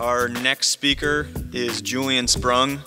Our 0.00 0.28
next 0.28 0.68
speaker 0.68 1.28
is 1.52 1.82
Julian 1.82 2.26
Sprung. 2.26 2.80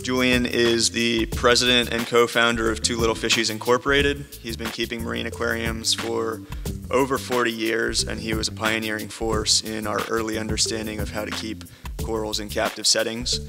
Julian 0.00 0.46
is 0.46 0.92
the 0.92 1.26
president 1.26 1.92
and 1.92 2.06
co 2.06 2.28
founder 2.28 2.70
of 2.70 2.80
Two 2.82 2.98
Little 2.98 3.16
Fishies 3.16 3.50
Incorporated. 3.50 4.24
He's 4.40 4.56
been 4.56 4.68
keeping 4.68 5.02
marine 5.02 5.26
aquariums 5.26 5.92
for 5.92 6.40
over 6.88 7.18
40 7.18 7.50
years, 7.50 8.04
and 8.04 8.20
he 8.20 8.32
was 8.34 8.46
a 8.46 8.52
pioneering 8.52 9.08
force 9.08 9.62
in 9.62 9.88
our 9.88 10.02
early 10.08 10.38
understanding 10.38 11.00
of 11.00 11.10
how 11.10 11.24
to 11.24 11.32
keep 11.32 11.64
corals 12.00 12.38
in 12.38 12.48
captive 12.48 12.86
settings. 12.86 13.40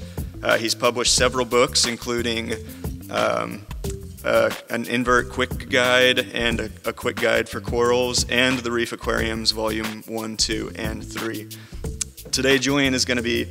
Uh, 0.42 0.58
he's 0.58 0.74
published 0.74 1.14
several 1.14 1.44
books, 1.44 1.86
including 1.86 2.54
um, 3.10 3.64
uh, 4.24 4.50
an 4.70 4.86
invert 4.86 5.30
quick 5.30 5.68
guide 5.70 6.18
and 6.34 6.58
a, 6.58 6.70
a, 6.86 6.92
quick 6.92 7.14
guide 7.14 7.48
for 7.48 7.60
corals, 7.60 8.28
and 8.28 8.58
the 8.58 8.72
Reef 8.72 8.90
Aquariums 8.90 9.52
Volume 9.52 10.02
1, 10.08 10.36
2, 10.36 10.72
and 10.74 11.04
3. 11.04 11.48
Today, 12.32 12.56
Julian 12.56 12.94
is 12.94 13.04
going 13.04 13.18
to 13.18 13.22
be 13.22 13.46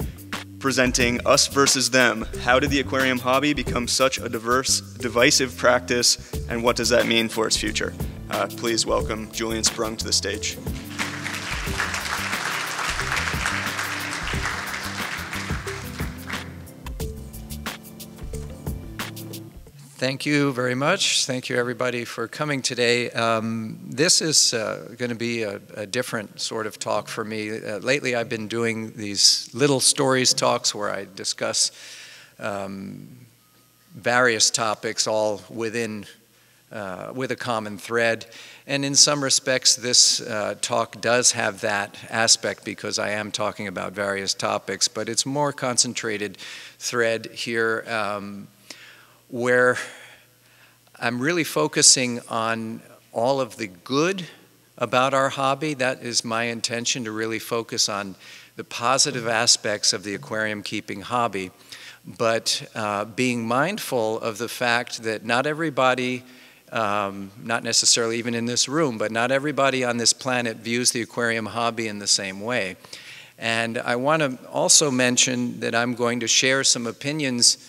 presenting 0.58 1.24
Us 1.28 1.46
versus 1.46 1.92
Them. 1.92 2.26
How 2.42 2.60
did 2.60 2.72
the 2.72 2.80
aquarium 2.80 3.20
hobby 3.20 3.54
become 3.54 3.88
such 3.88 4.18
a 4.18 4.28
diverse, 4.28 4.82
divisive 4.96 5.56
practice, 5.56 6.34
and 6.50 6.64
what 6.64 6.78
does 6.78 6.90
that 6.90 7.06
mean 7.06 7.30
for 7.30 7.46
its 7.46 7.56
future? 7.56 7.94
Uh, 8.32 8.48
please 8.58 8.84
welcome 8.84 9.32
Julian 9.32 9.64
Sprung 9.64 9.96
to 9.98 10.06
the 10.06 10.12
stage. 10.12 10.58
Thank 20.02 20.26
you 20.26 20.52
very 20.52 20.74
much. 20.74 21.28
Thank 21.28 21.48
you, 21.48 21.58
everybody, 21.58 22.06
for 22.06 22.28
coming 22.28 22.64
today. 22.64 23.12
Um, 23.12 23.78
this 23.84 24.20
is 24.20 24.52
uh, 24.52 24.96
going 24.98 25.10
to 25.10 25.16
be 25.16 25.44
a, 25.44 25.62
a, 25.76 25.86
different 25.86 26.42
sort 26.42 26.66
of 26.66 26.80
talk 26.80 27.08
for 27.08 27.24
me. 27.24 27.52
Uh, 27.52 27.78
lately, 27.78 28.16
I've 28.16 28.28
been 28.28 28.48
doing 28.48 28.94
these 28.94 29.48
little 29.54 29.80
stories 29.80 30.34
talks 30.34 30.74
where 30.74 30.90
I 30.90 31.06
discuss 31.16 31.72
um, 32.40 33.10
various 33.94 34.50
topics 34.50 35.06
all 35.06 35.44
within 35.52 36.08
uh, 36.72 37.12
with 37.14 37.30
a 37.30 37.36
common 37.36 37.78
thread. 37.78 38.26
And 38.66 38.84
in 38.84 38.96
some 38.96 39.24
respects, 39.24 39.76
this 39.76 40.20
uh, 40.20 40.56
talk 40.62 41.00
does 41.00 41.34
have 41.34 41.62
that 41.62 41.96
aspect 42.10 42.66
because 42.66 42.98
I 42.98 43.12
am 43.12 43.32
talking 43.32 43.68
about 43.68 43.94
various 43.94 44.34
topics, 44.34 44.88
but 44.88 45.08
it's 45.08 45.28
more 45.28 45.54
concentrated 45.54 46.40
thread 46.80 47.28
here. 47.28 47.86
Um, 47.88 48.48
where 49.32 49.78
I'm 51.00 51.22
really 51.22 51.46
focusing 51.46 52.20
on 52.28 52.82
all 53.14 53.40
of 53.40 53.56
the 53.56 53.68
good 53.68 54.26
about 54.78 55.14
our 55.14 55.30
hobby. 55.30 55.74
That 55.74 56.04
is 56.04 56.26
my 56.26 56.44
intention 56.44 57.06
to 57.06 57.14
really 57.14 57.40
focus 57.40 57.88
on 57.88 58.16
the 58.58 58.66
positive 58.66 59.30
aspects 59.30 59.94
of 59.94 60.04
the 60.04 60.14
aquarium 60.16 60.62
keeping 60.62 61.00
hobby, 61.00 61.52
but 62.06 62.70
uh, 62.76 63.06
being 63.06 63.48
mindful 63.48 64.20
of 64.20 64.38
the 64.38 64.50
fact 64.50 65.04
that 65.04 65.24
not 65.24 65.48
everybody, 65.48 66.24
um, 66.74 67.32
not 67.42 67.64
necessarily 67.64 68.18
even 68.18 68.36
in 68.36 68.48
this 68.48 68.68
room, 68.68 68.98
but 68.98 69.12
not 69.12 69.32
everybody 69.32 69.86
on 69.86 69.96
this 69.96 70.12
planet 70.12 70.58
views 70.58 70.92
the 70.92 71.02
aquarium 71.02 71.46
hobby 71.46 71.88
in 71.88 72.00
the 72.00 72.08
same 72.08 72.42
way. 72.42 72.76
And 73.40 73.78
I 73.78 73.96
want 73.96 74.24
to 74.24 74.38
also 74.50 74.92
mention 74.92 75.62
that 75.62 75.74
I'm 75.74 75.96
going 75.96 76.20
to 76.20 76.28
share 76.28 76.66
some 76.66 76.86
opinions 76.86 77.66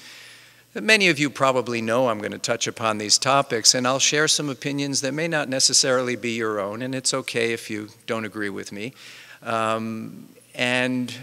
Many 0.75 1.09
of 1.09 1.19
you 1.19 1.29
probably 1.29 1.83
know 1.83 2.09
I'm 2.09 2.21
going 2.21 2.33
to 2.33 2.39
touch 2.39 2.67
upon 2.67 2.97
these 2.97 3.19
topics, 3.19 3.75
and 3.75 3.87
I'll 3.87 3.99
share 3.99 4.27
some 4.27 4.49
opinions 4.49 5.03
that 5.03 5.13
may 5.13 5.29
not 5.29 5.51
necessarily 5.51 6.17
be 6.17 6.31
your 6.31 6.61
own, 6.61 6.81
and 6.81 6.95
it's 6.95 7.13
okay 7.13 7.53
if 7.53 7.69
you 7.69 7.91
don't 8.07 8.25
agree 8.25 8.49
with 8.49 8.73
me. 8.73 8.95
Um, 9.43 10.31
and 10.55 11.15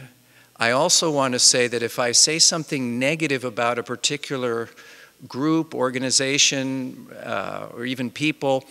I 0.57 0.69
also 0.69 1.09
want 1.09 1.33
to 1.33 1.39
say 1.39 1.67
that 1.67 1.81
if 1.81 1.97
I 1.97 2.11
say 2.11 2.37
something 2.37 2.99
negative 2.99 3.43
about 3.43 3.79
a 3.79 3.83
particular 3.83 4.69
group, 5.27 5.73
organization, 5.73 7.07
uh, 7.23 7.69
or 7.73 7.85
even 7.85 8.11
people, 8.11 8.65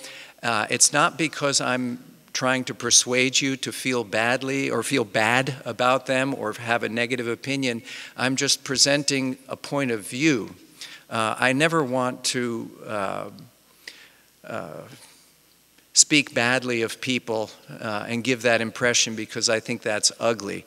uh, 0.44 0.69
it's 0.70 0.92
not 0.92 1.19
because 1.19 1.60
I'm 1.60 1.98
trying 2.32 2.62
to 2.62 2.72
persuade 2.72 3.41
you 3.41 3.56
to 3.56 3.72
feel 3.72 4.04
badly 4.04 4.70
or 4.70 4.84
feel 4.84 5.04
bad 5.04 5.56
about 5.64 6.06
them 6.06 6.32
or 6.34 6.53
have 6.53 6.84
a 6.84 6.88
negative 6.88 7.26
opinion. 7.26 7.82
I'm 8.16 8.36
just 8.36 8.62
presenting 8.62 9.38
a 9.48 9.56
point 9.56 9.91
of 9.91 10.06
view 10.06 10.54
uh, 11.10 11.36
I 11.38 11.52
never 11.52 11.82
want 11.82 12.24
to 12.24 12.70
uh, 12.86 13.30
uh, 14.44 14.82
speak 15.92 16.34
badly 16.34 16.82
of 16.82 17.00
people 17.00 17.50
uh, 17.80 18.04
and 18.08 18.22
give 18.22 18.42
that 18.42 18.60
impression 18.60 19.14
because 19.14 19.48
I 19.48 19.60
think 19.60 19.82
that's 19.82 20.12
ugly. 20.20 20.64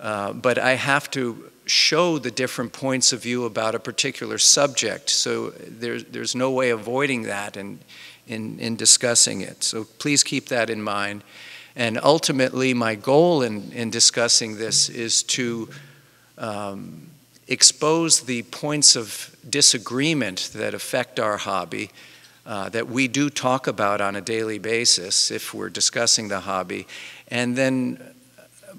Uh, 0.00 0.32
but 0.32 0.58
I 0.58 0.74
have 0.74 1.10
to 1.12 1.50
show 1.66 2.18
the 2.18 2.30
different 2.30 2.72
points 2.72 3.12
of 3.12 3.22
view 3.22 3.44
about 3.44 3.74
a 3.74 3.78
particular 3.78 4.38
subject. 4.38 5.08
So 5.08 5.50
there's, 5.50 6.04
there's 6.04 6.34
no 6.34 6.50
way 6.50 6.70
avoiding 6.70 7.22
that 7.22 7.56
in, 7.56 7.78
in, 8.26 8.58
in 8.58 8.76
discussing 8.76 9.40
it. 9.40 9.64
So 9.64 9.84
please 9.84 10.22
keep 10.22 10.48
that 10.48 10.68
in 10.68 10.82
mind. 10.82 11.24
And 11.76 11.98
ultimately, 12.02 12.74
my 12.74 12.94
goal 12.94 13.42
in, 13.42 13.72
in 13.72 13.90
discussing 13.90 14.58
this 14.58 14.88
is 14.88 15.22
to 15.24 15.68
um, 16.36 17.08
expose 17.48 18.22
the 18.22 18.42
points 18.42 18.96
of 18.96 19.34
disagreement 19.48 20.50
that 20.54 20.74
affect 20.74 21.20
our 21.20 21.36
hobby 21.36 21.90
uh, 22.46 22.68
that 22.70 22.88
we 22.88 23.08
do 23.08 23.30
talk 23.30 23.66
about 23.66 24.00
on 24.00 24.16
a 24.16 24.20
daily 24.20 24.58
basis 24.58 25.30
if 25.30 25.54
we're 25.54 25.70
discussing 25.70 26.28
the 26.28 26.40
hobby, 26.40 26.86
and 27.28 27.56
then 27.56 28.14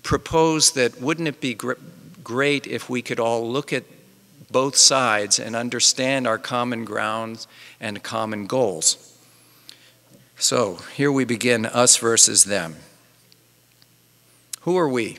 propose 0.04 0.72
that 0.74 1.02
wouldn't 1.02 1.28
it 1.28 1.42
be 1.42 1.54
gr 1.54 1.74
great 2.24 2.66
if 2.66 2.90
we 2.90 3.02
could 3.02 3.20
all 3.20 3.48
look 3.52 3.72
at 3.72 3.84
both 4.52 4.76
sides 4.76 5.40
and 5.40 5.56
understand 5.56 6.26
our 6.26 6.38
common 6.38 6.86
grounds 6.86 7.48
and 7.80 8.02
common 8.02 8.48
goals. 8.48 9.16
So 10.38 10.76
here 10.96 11.12
we 11.12 11.24
begin 11.24 11.66
us 11.66 11.98
versus 11.98 12.46
them. 12.46 12.76
Who 14.62 14.78
are 14.78 14.90
we? 14.90 15.18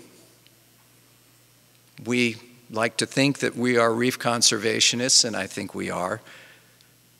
We 2.05 2.37
like 2.71 2.97
to 2.99 3.07
think 3.07 3.39
that 3.39 3.57
we 3.57 3.77
are 3.77 3.93
reef 3.93 4.19
conservationists, 4.19 5.25
and 5.25 5.37
I 5.37 5.47
think 5.47 5.75
we 5.75 5.91
are. 5.91 6.21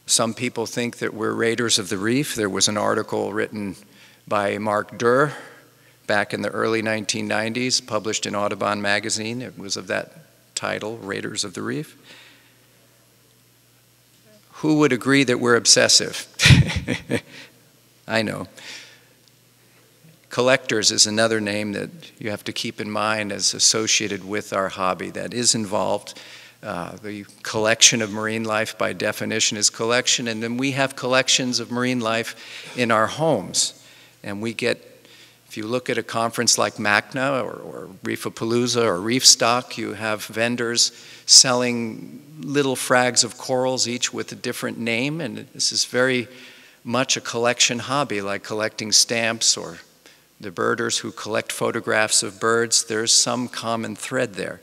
Some 0.07 0.35
people 0.35 0.67
think 0.67 0.99
that 0.99 1.15
we're 1.15 1.33
raiders 1.33 1.79
of 1.79 1.89
the 1.89 1.99
reef. 1.99 2.35
There 2.35 2.49
was 2.49 2.69
an 2.69 2.77
article 2.77 3.33
written 3.33 3.77
by 4.29 4.59
Mark 4.59 4.99
Derr 4.99 5.33
back 6.07 6.33
in 6.33 6.43
the 6.43 6.51
early 6.51 6.83
1990s, 6.83 7.85
published 7.85 8.27
in 8.27 8.35
Audubon 8.35 8.81
magazine. 8.81 9.43
It 9.43 9.59
was 9.59 9.77
of 9.77 9.89
that 9.89 10.13
title, 10.55 10.99
Raiders 10.99 11.45
of 11.45 11.55
the 11.55 11.63
Reef. 11.63 11.97
Who 14.61 14.79
would 14.79 14.93
agree 14.93 15.25
that 15.25 15.41
we're 15.41 15.57
obsessive? 15.57 16.27
I 18.09 18.23
know. 18.23 18.47
Collectors 20.37 20.93
is 20.93 21.07
another 21.07 21.41
name 21.41 21.73
that 21.73 21.89
you 22.19 22.29
have 22.29 22.45
to 22.45 22.53
keep 22.53 22.79
in 22.79 22.91
mind 22.91 23.33
as 23.33 23.55
associated 23.55 24.23
with 24.23 24.53
our 24.53 24.69
hobby 24.69 25.09
that 25.09 25.33
is 25.33 25.55
involved. 25.55 26.21
Uh, 26.63 26.95
the 26.97 27.25
collection 27.43 28.03
of 28.03 28.13
marine 28.13 28.45
life 28.45 28.77
by 28.77 28.93
definition 28.93 29.57
is 29.57 29.71
collection, 29.71 30.29
and 30.29 30.43
then 30.43 30.59
we 30.59 30.73
have 30.73 30.95
collections 30.95 31.59
of 31.59 31.71
marine 31.71 32.01
life 32.01 32.77
in 32.77 32.91
our 32.91 33.07
homes. 33.07 33.83
And 34.23 34.43
we 34.43 34.53
get, 34.53 34.77
if 35.49 35.57
you 35.57 35.67
look 35.67 35.89
at 35.89 35.97
a 35.97 36.03
conference 36.03 36.59
like 36.59 36.75
MACNA 36.75 37.43
or, 37.43 37.55
or 37.55 37.89
Reefapalooza 38.05 38.85
or 38.85 38.99
Reefstock, 38.99 39.79
you 39.79 39.95
have 39.95 40.27
vendors 40.27 40.93
selling 41.25 42.23
little 42.41 42.77
frags 42.77 43.25
of 43.25 43.39
corals, 43.39 43.89
each 43.89 44.13
with 44.13 44.31
a 44.33 44.37
different 44.37 44.79
name, 44.79 45.23
and 45.23 45.49
this 45.55 45.73
is 45.73 45.87
very 45.87 46.29
much 46.85 47.17
a 47.17 47.23
collection 47.23 47.79
hobby, 47.79 48.21
like 48.21 48.43
collecting 48.43 48.93
stamps 48.93 49.57
or 49.57 49.79
the 50.41 50.51
birders 50.51 50.99
who 50.99 51.13
collect 51.13 51.51
photographs 51.51 52.23
of 52.23 52.39
birds, 52.39 52.85
there's 52.85 53.13
some 53.13 53.49
common 53.49 53.97
thread 53.97 54.35
there. 54.35 54.61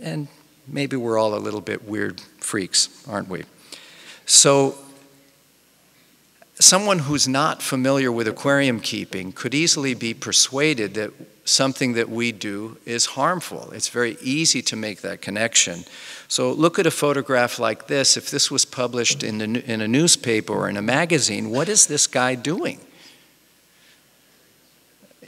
And 0.00 0.28
maybe 0.66 0.96
we're 0.96 1.18
all 1.18 1.34
a 1.34 1.38
little 1.38 1.60
bit 1.60 1.88
weird 1.88 2.20
freaks, 2.38 3.06
aren't 3.08 3.28
we? 3.28 3.44
So, 4.26 4.76
someone 6.58 7.00
who's 7.00 7.26
not 7.26 7.62
familiar 7.62 8.12
with 8.12 8.28
aquarium 8.28 8.78
keeping 8.78 9.32
could 9.32 9.54
easily 9.54 9.94
be 9.94 10.14
persuaded 10.14 10.94
that 10.94 11.10
something 11.44 11.94
that 11.94 12.08
we 12.08 12.30
do 12.30 12.76
is 12.86 13.06
harmful. 13.06 13.72
It's 13.72 13.88
very 13.88 14.16
easy 14.20 14.62
to 14.62 14.76
make 14.76 15.00
that 15.00 15.20
connection. 15.20 15.84
So, 16.28 16.52
look 16.52 16.78
at 16.78 16.86
a 16.86 16.90
photograph 16.90 17.58
like 17.58 17.86
this. 17.86 18.16
If 18.16 18.30
this 18.30 18.50
was 18.50 18.64
published 18.64 19.22
in 19.22 19.40
a, 19.40 19.58
in 19.60 19.80
a 19.80 19.88
newspaper 19.88 20.52
or 20.52 20.68
in 20.68 20.76
a 20.76 20.82
magazine, 20.82 21.50
what 21.50 21.68
is 21.68 21.86
this 21.86 22.06
guy 22.06 22.34
doing? 22.34 22.80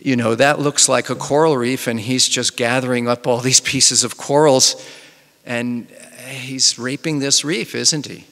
You 0.04 0.16
know, 0.16 0.34
that 0.34 0.58
looks 0.58 0.86
like 0.86 1.08
a 1.08 1.14
coral 1.14 1.56
reef, 1.56 1.86
and 1.86 1.98
he's 1.98 2.28
just 2.28 2.58
gathering 2.58 3.08
up 3.08 3.26
all 3.26 3.38
these 3.40 3.60
pieces 3.60 4.04
of 4.04 4.18
corals, 4.18 4.76
and 5.46 5.88
he's 6.28 6.78
raping 6.78 7.20
this 7.20 7.42
reef, 7.42 7.74
isn't 7.74 8.04
he? 8.04 8.26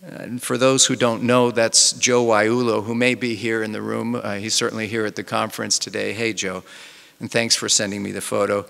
And 0.00 0.40
for 0.40 0.56
those 0.56 0.86
who 0.86 0.94
don't 0.94 1.24
know, 1.24 1.50
that's 1.50 1.94
Joe 1.94 2.24
Yaiullo, 2.26 2.84
who 2.84 2.94
may 2.94 3.16
be 3.16 3.34
here 3.34 3.60
in 3.60 3.72
the 3.72 3.82
room. 3.82 4.14
Uh, 4.14 4.34
he's 4.34 4.54
certainly 4.54 4.86
here 4.86 5.04
at 5.04 5.16
the 5.16 5.24
conference 5.24 5.80
today. 5.80 6.12
Hey, 6.12 6.32
Joe. 6.32 6.62
and 7.18 7.28
thanks 7.28 7.56
for 7.56 7.68
sending 7.68 8.04
me 8.04 8.12
the 8.12 8.20
photo. 8.20 8.64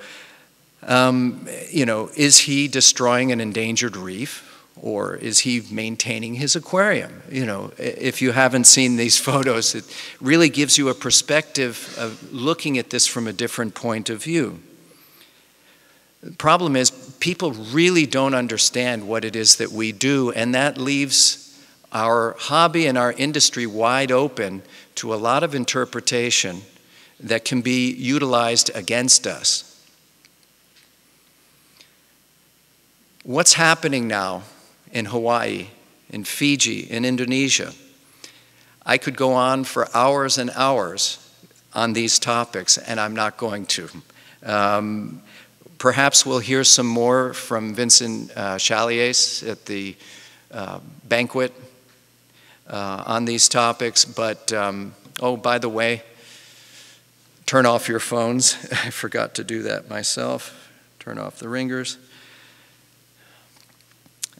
Um, 0.83 1.47
you 1.71 1.85
know, 1.85 2.09
is 2.17 2.39
he 2.39 2.69
destroying 2.69 3.33
an 3.33 3.41
endangered 3.43 3.99
reef? 3.99 4.49
Or 4.83 5.15
is 5.15 5.39
he 5.39 5.63
maintaining 5.71 6.35
his 6.35 6.57
aquarium? 6.57 7.23
You 7.31 7.47
know, 7.47 7.71
if 7.79 8.21
you 8.21 8.33
haven't 8.33 8.65
seen 8.65 8.97
these 8.97 9.17
photos, 9.29 9.77
it 9.77 9.85
really 10.21 10.51
gives 10.51 10.77
you 10.77 10.89
a 10.89 10.95
perspective 10.95 11.95
of 11.97 12.33
looking 12.33 12.77
at 12.77 12.91
this 12.91 13.07
from 13.07 13.29
a 13.29 13.33
different 13.33 13.75
point 13.75 14.11
of 14.11 14.23
view. 14.23 14.61
The 16.21 16.33
problem 16.33 16.77
is, 16.77 16.91
people 17.21 17.53
really 17.53 18.07
don't 18.07 18.35
understand 18.35 19.09
what 19.09 19.25
it 19.25 19.35
is 19.37 19.57
that 19.57 19.71
we 19.71 19.93
do, 19.93 20.33
and 20.33 20.55
that 20.55 20.79
leaves 20.79 21.61
our 21.93 22.35
hobby 22.39 22.87
and 22.87 22.99
our 22.99 23.13
industry 23.13 23.67
wide 23.67 24.11
open 24.11 24.63
to 24.97 25.15
a 25.15 25.17
lot 25.17 25.45
of 25.45 25.55
interpretation 25.55 26.63
that 27.21 27.45
can 27.45 27.61
be 27.61 27.93
utilized 27.93 28.71
against 28.75 29.27
us. 29.29 29.69
What's 33.23 33.53
happening 33.55 34.09
now 34.09 34.43
in 34.93 35.07
Hawaii, 35.07 35.69
in 36.11 36.25
Fiji, 36.25 36.81
in 36.81 37.05
Indonesia? 37.05 37.73
I 38.85 38.99
could 38.99 39.17
go 39.17 39.33
on 39.33 39.65
for 39.65 39.89
hours 39.97 40.39
and 40.39 40.51
hours 40.55 41.19
on 41.75 41.93
these 41.93 42.19
topics, 42.19 42.79
and 42.79 43.01
I'm 43.01 43.15
not 43.15 43.37
going 43.37 43.67
to. 43.67 43.89
Um, 44.45 45.23
perhaps 45.79 46.27
we'll 46.27 46.41
hear 46.41 46.65
some 46.65 46.87
more 46.87 47.33
from 47.33 47.75
Vincent 47.75 48.31
uh, 48.37 48.59
Chaliers 48.59 49.43
at 49.43 49.67
the 49.67 49.97
uh, 50.51 50.81
banquet 51.09 51.53
uh, 52.69 53.05
on 53.07 53.25
these 53.25 53.49
topics, 53.49 54.05
but 54.05 54.53
um, 54.53 54.95
oh, 55.21 55.37
by 55.37 55.59
the 55.59 55.69
way, 55.69 56.03
turn 57.47 57.67
off 57.67 57.89
your 57.89 58.01
phones. 58.01 58.55
I 58.73 58.91
forgot 58.91 59.35
to 59.37 59.45
do 59.45 59.63
that 59.63 59.89
myself. 59.89 60.71
Turn 60.99 61.19
off 61.19 61.39
the 61.39 61.49
ringers. 61.49 61.99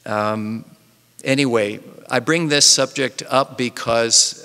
Um, 0.05 0.65
anyway, 1.25 1.81
I 2.11 2.21
bring 2.21 2.49
this 2.49 2.67
subject 2.67 3.23
up 3.29 3.57
because 3.57 4.39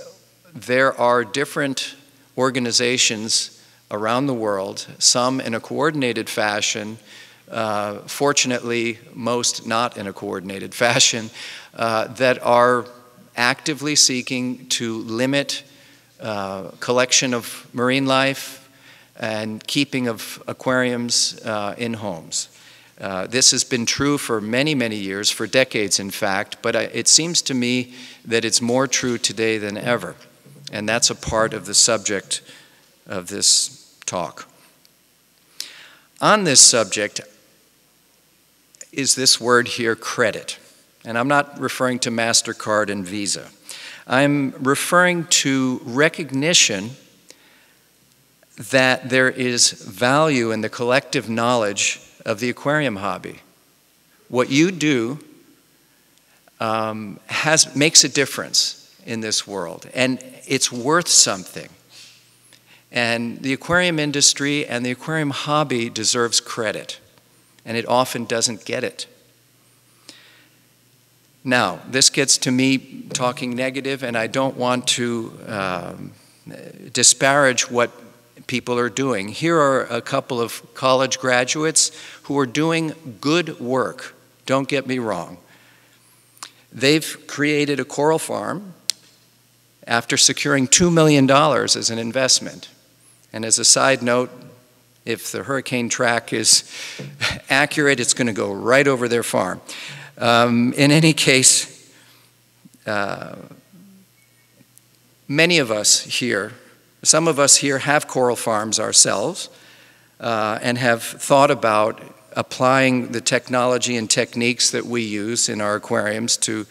there 0.54 0.94
are 1.00 1.24
different 1.24 1.96
organizations 2.38 3.62
around 3.90 4.28
the 4.28 4.34
world, 4.34 4.88
some 5.00 5.40
in 5.40 5.54
a 5.54 5.60
coordinated 5.60 6.30
fashion, 6.30 6.98
uh, 7.50 8.00
fortunately, 8.00 9.00
most 9.14 9.66
not 9.66 9.98
in 9.98 10.08
a 10.08 10.14
coordinated 10.14 10.74
fashion, 10.86 11.30
uh, 11.74 12.08
that 12.08 12.42
are 12.44 12.86
actively 13.36 13.96
seeking 13.96 14.68
to 14.68 14.98
limit 15.04 15.64
uh, 16.20 16.72
collection 16.80 17.34
of 17.34 17.68
marine 17.74 18.06
life 18.06 18.70
and 19.20 19.66
keeping 19.68 20.08
of 20.08 20.42
aquariums 20.48 21.40
uh, 21.46 21.76
in 21.78 21.94
homes. 21.94 22.50
Uh, 23.00 23.28
this 23.28 23.52
has 23.52 23.64
been 23.64 23.86
true 23.86 24.18
for 24.18 24.42
many, 24.42 24.74
many 24.74 24.96
years, 24.96 25.30
for 25.30 25.46
decades 25.46 26.00
in 26.00 26.10
fact, 26.10 26.58
but 26.62 26.76
I, 26.76 26.84
it 26.84 27.08
seems 27.08 27.42
to 27.44 27.54
me 27.54 27.94
that 28.26 28.44
it's 28.44 28.62
more 28.62 28.88
true 28.88 29.18
today 29.18 29.58
than 29.58 29.78
ever. 29.78 30.16
And 30.72 30.90
that's 30.90 31.10
a 31.10 31.16
part 31.16 31.54
of 31.54 31.66
the 31.66 31.74
subject 31.74 32.42
of 33.06 33.28
this 33.28 33.96
talk. 34.06 34.48
On 36.20 36.44
this 36.44 36.60
subject 36.60 37.22
is 38.92 39.14
this 39.14 39.40
word 39.40 39.68
here, 39.68 39.96
credit. 39.96 40.58
And 41.06 41.18
I'm 41.18 41.28
not 41.28 41.60
referring 41.60 42.00
to 42.00 42.10
MasterCard 42.10 42.90
and 42.90 43.06
Visa. 43.06 43.50
I'm 44.08 44.52
referring 44.52 45.26
to 45.26 45.82
recognition 45.84 46.92
that 48.72 49.10
there 49.10 49.30
is 49.30 49.72
value 49.72 50.52
in 50.52 50.62
the 50.62 50.70
collective 50.70 51.30
knowledge 51.30 52.02
of 52.28 52.42
the 52.42 52.50
aquarium 52.50 52.98
hobby. 52.98 53.40
What 54.28 54.52
you 54.52 54.70
do 54.70 55.20
um, 56.60 57.20
has, 57.28 57.74
makes 57.76 58.04
a 58.04 58.10
difference 58.10 58.94
in 59.06 59.22
this 59.22 59.48
world, 59.48 59.90
and 59.94 60.22
it's 60.46 60.70
worth 60.72 61.08
something. 61.08 61.70
And 62.92 63.42
the 63.42 63.54
aquarium 63.54 63.98
industry 63.98 64.66
and 64.66 64.86
the 64.86 64.92
aquarium 64.92 65.30
hobby 65.30 65.90
deserves 65.90 66.42
credit, 66.42 67.00
and 67.66 67.78
it 67.78 67.88
often 67.88 68.26
doesn't 68.26 68.66
get 68.66 68.84
it. 68.84 69.08
Now, 71.46 71.80
this 71.88 72.10
gets 72.10 72.38
to 72.40 72.52
me 72.52 73.04
talking 73.14 73.56
negative, 73.56 74.04
and 74.04 74.18
I 74.18 74.28
don't 74.28 74.58
want 74.58 74.86
to 74.88 75.32
um, 75.48 76.12
disparage 76.92 77.72
what 77.72 77.92
people 78.46 78.78
are 78.78 78.90
doing. 78.90 79.30
Here 79.30 79.58
are 79.58 79.86
a 79.86 80.02
couple 80.02 80.40
of 80.40 80.62
college 80.74 81.20
graduates 81.20 81.92
who 82.24 82.38
are 82.38 82.46
doing 82.46 82.94
good 83.20 83.60
work. 83.60 84.16
Don't 84.46 84.68
get 84.68 84.86
me 84.86 85.00
wrong. 85.00 85.38
They've 86.72 87.18
created 87.28 87.80
a 87.80 87.86
coral 87.86 88.20
farm 88.20 88.74
after 89.88 90.18
securing 90.18 90.68
$2 90.68 90.94
million 90.94 91.30
as 91.30 91.90
an 91.90 91.98
investment. 91.98 92.70
And 93.34 93.46
as 93.46 93.58
a 93.58 93.66
side 93.66 94.04
note, 94.04 94.30
if 95.06 95.32
the 95.32 95.44
hurricane 95.44 95.90
track 95.90 96.34
is 96.34 96.70
accurate, 97.50 98.00
it's 98.00 98.14
going 98.14 98.28
to 98.28 98.34
go 98.34 98.52
right 98.52 98.88
over 98.88 99.08
their 99.08 99.24
farm. 99.24 99.62
Um, 100.18 100.74
in 100.74 100.92
any 100.92 101.14
case, 101.14 101.92
uh, 102.86 103.36
many 105.28 105.60
of 105.60 105.72
us 105.72 106.02
here, 106.02 106.54
some 107.04 107.28
of 107.28 107.40
us 107.40 107.58
here 107.58 107.80
have 107.80 108.08
coral 108.08 108.36
farms 108.36 108.80
ourselves 108.80 109.50
uh, 110.20 110.60
and 110.62 110.78
have 110.78 111.04
thought 111.04 111.52
about 111.52 112.02
applying 112.36 113.12
the 113.12 113.22
technology 113.22 113.96
and 113.96 114.10
techniques 114.10 114.72
that 114.72 114.86
we 114.86 115.02
use 115.02 115.50
in 115.50 115.62
our 115.62 115.76
aquariums 115.76 116.38
to 116.38 116.66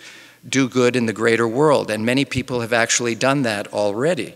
do 0.49 0.69
good 0.69 0.94
in 0.94 1.06
the 1.06 1.12
greater 1.12 1.46
world. 1.46 1.90
And 1.90 2.06
many 2.06 2.25
people 2.25 2.61
have 2.61 2.73
actually 2.73 3.14
done 3.14 3.43
that 3.43 3.73
already. 3.73 4.34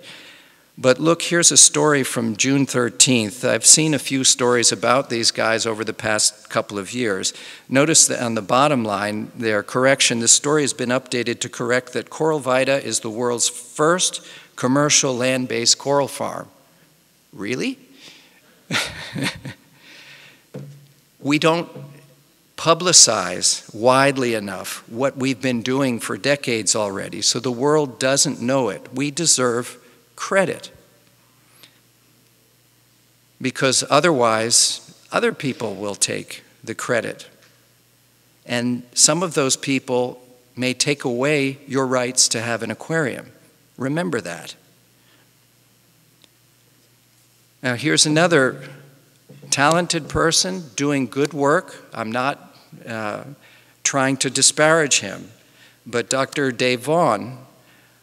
But 0.76 0.98
look, 0.98 1.22
here's 1.22 1.52
a 1.52 1.58
story 1.58 2.02
from 2.02 2.36
June 2.36 2.64
13th. 2.64 3.46
I've 3.46 3.66
seen 3.66 3.93
a 3.93 3.98
few 3.98 4.25
stories 4.25 4.72
about 4.72 5.10
these 5.10 5.31
guys 5.31 5.66
over 5.66 5.84
the 5.84 5.93
past 5.93 6.48
couple 6.48 6.78
of 6.78 6.94
years. 6.94 7.34
Notice 7.69 8.06
that 8.06 8.22
on 8.22 8.34
the 8.34 8.43
bottom 8.43 8.82
line, 8.82 9.31
their 9.36 9.62
correction, 9.62 10.20
this 10.20 10.32
story 10.32 10.62
has 10.62 10.72
been 10.72 10.88
updated 10.88 11.38
to 11.40 11.50
correct 11.50 11.93
that 11.93 12.08
Coral 12.08 12.38
Vita 12.38 12.82
is 12.82 13.00
the 13.00 13.10
world's 13.10 13.48
first 13.48 14.26
commercial 14.60 15.16
land 15.16 15.48
based 15.48 15.79
coral 15.79 16.06
farm. 16.06 16.46
Really? 17.32 17.79
we 21.19 21.38
don't 21.38 21.67
publicize 22.58 23.74
widely 23.74 24.34
enough 24.34 24.86
what 24.86 25.17
we've 25.17 25.40
been 25.40 25.62
doing 25.62 25.98
for 25.98 26.19
decades 26.19 26.76
already, 26.76 27.22
so 27.22 27.40
the 27.40 27.50
world 27.50 27.98
doesn't 27.98 28.43
know 28.43 28.69
it. 28.69 28.86
We 28.93 29.10
deserve 29.10 29.79
credit. 30.14 30.70
Because 33.40 33.82
otherwise, 33.88 34.94
other 35.10 35.32
people 35.32 35.74
will 35.74 35.94
take 35.94 36.43
the 36.62 36.74
credit. 36.74 37.31
And 38.44 38.82
some 38.93 39.22
of 39.22 39.32
those 39.32 39.56
people 39.56 40.20
may 40.55 40.74
take 40.74 41.05
away 41.05 41.56
your 41.67 41.86
rights 41.86 42.29
to 42.29 42.43
have 42.43 42.62
an 42.62 42.70
aquarium. 42.70 43.32
Remember 43.81 44.20
that. 44.20 44.55
Now, 47.63 47.77
here's 47.77 48.05
another 48.05 48.63
talented 49.51 50.06
person 50.06 50.65
doing 50.77 51.06
good 51.06 51.32
work. 51.32 51.89
I'm 51.94 52.13
not 52.13 52.55
uh, 52.87 53.25
trying 53.82 54.19
to 54.19 54.29
disparage 54.29 55.01
him, 55.01 55.31
but 55.87 56.10
Dr. 56.10 56.53
Dave 56.53 56.81
Vaughan, 56.81 57.39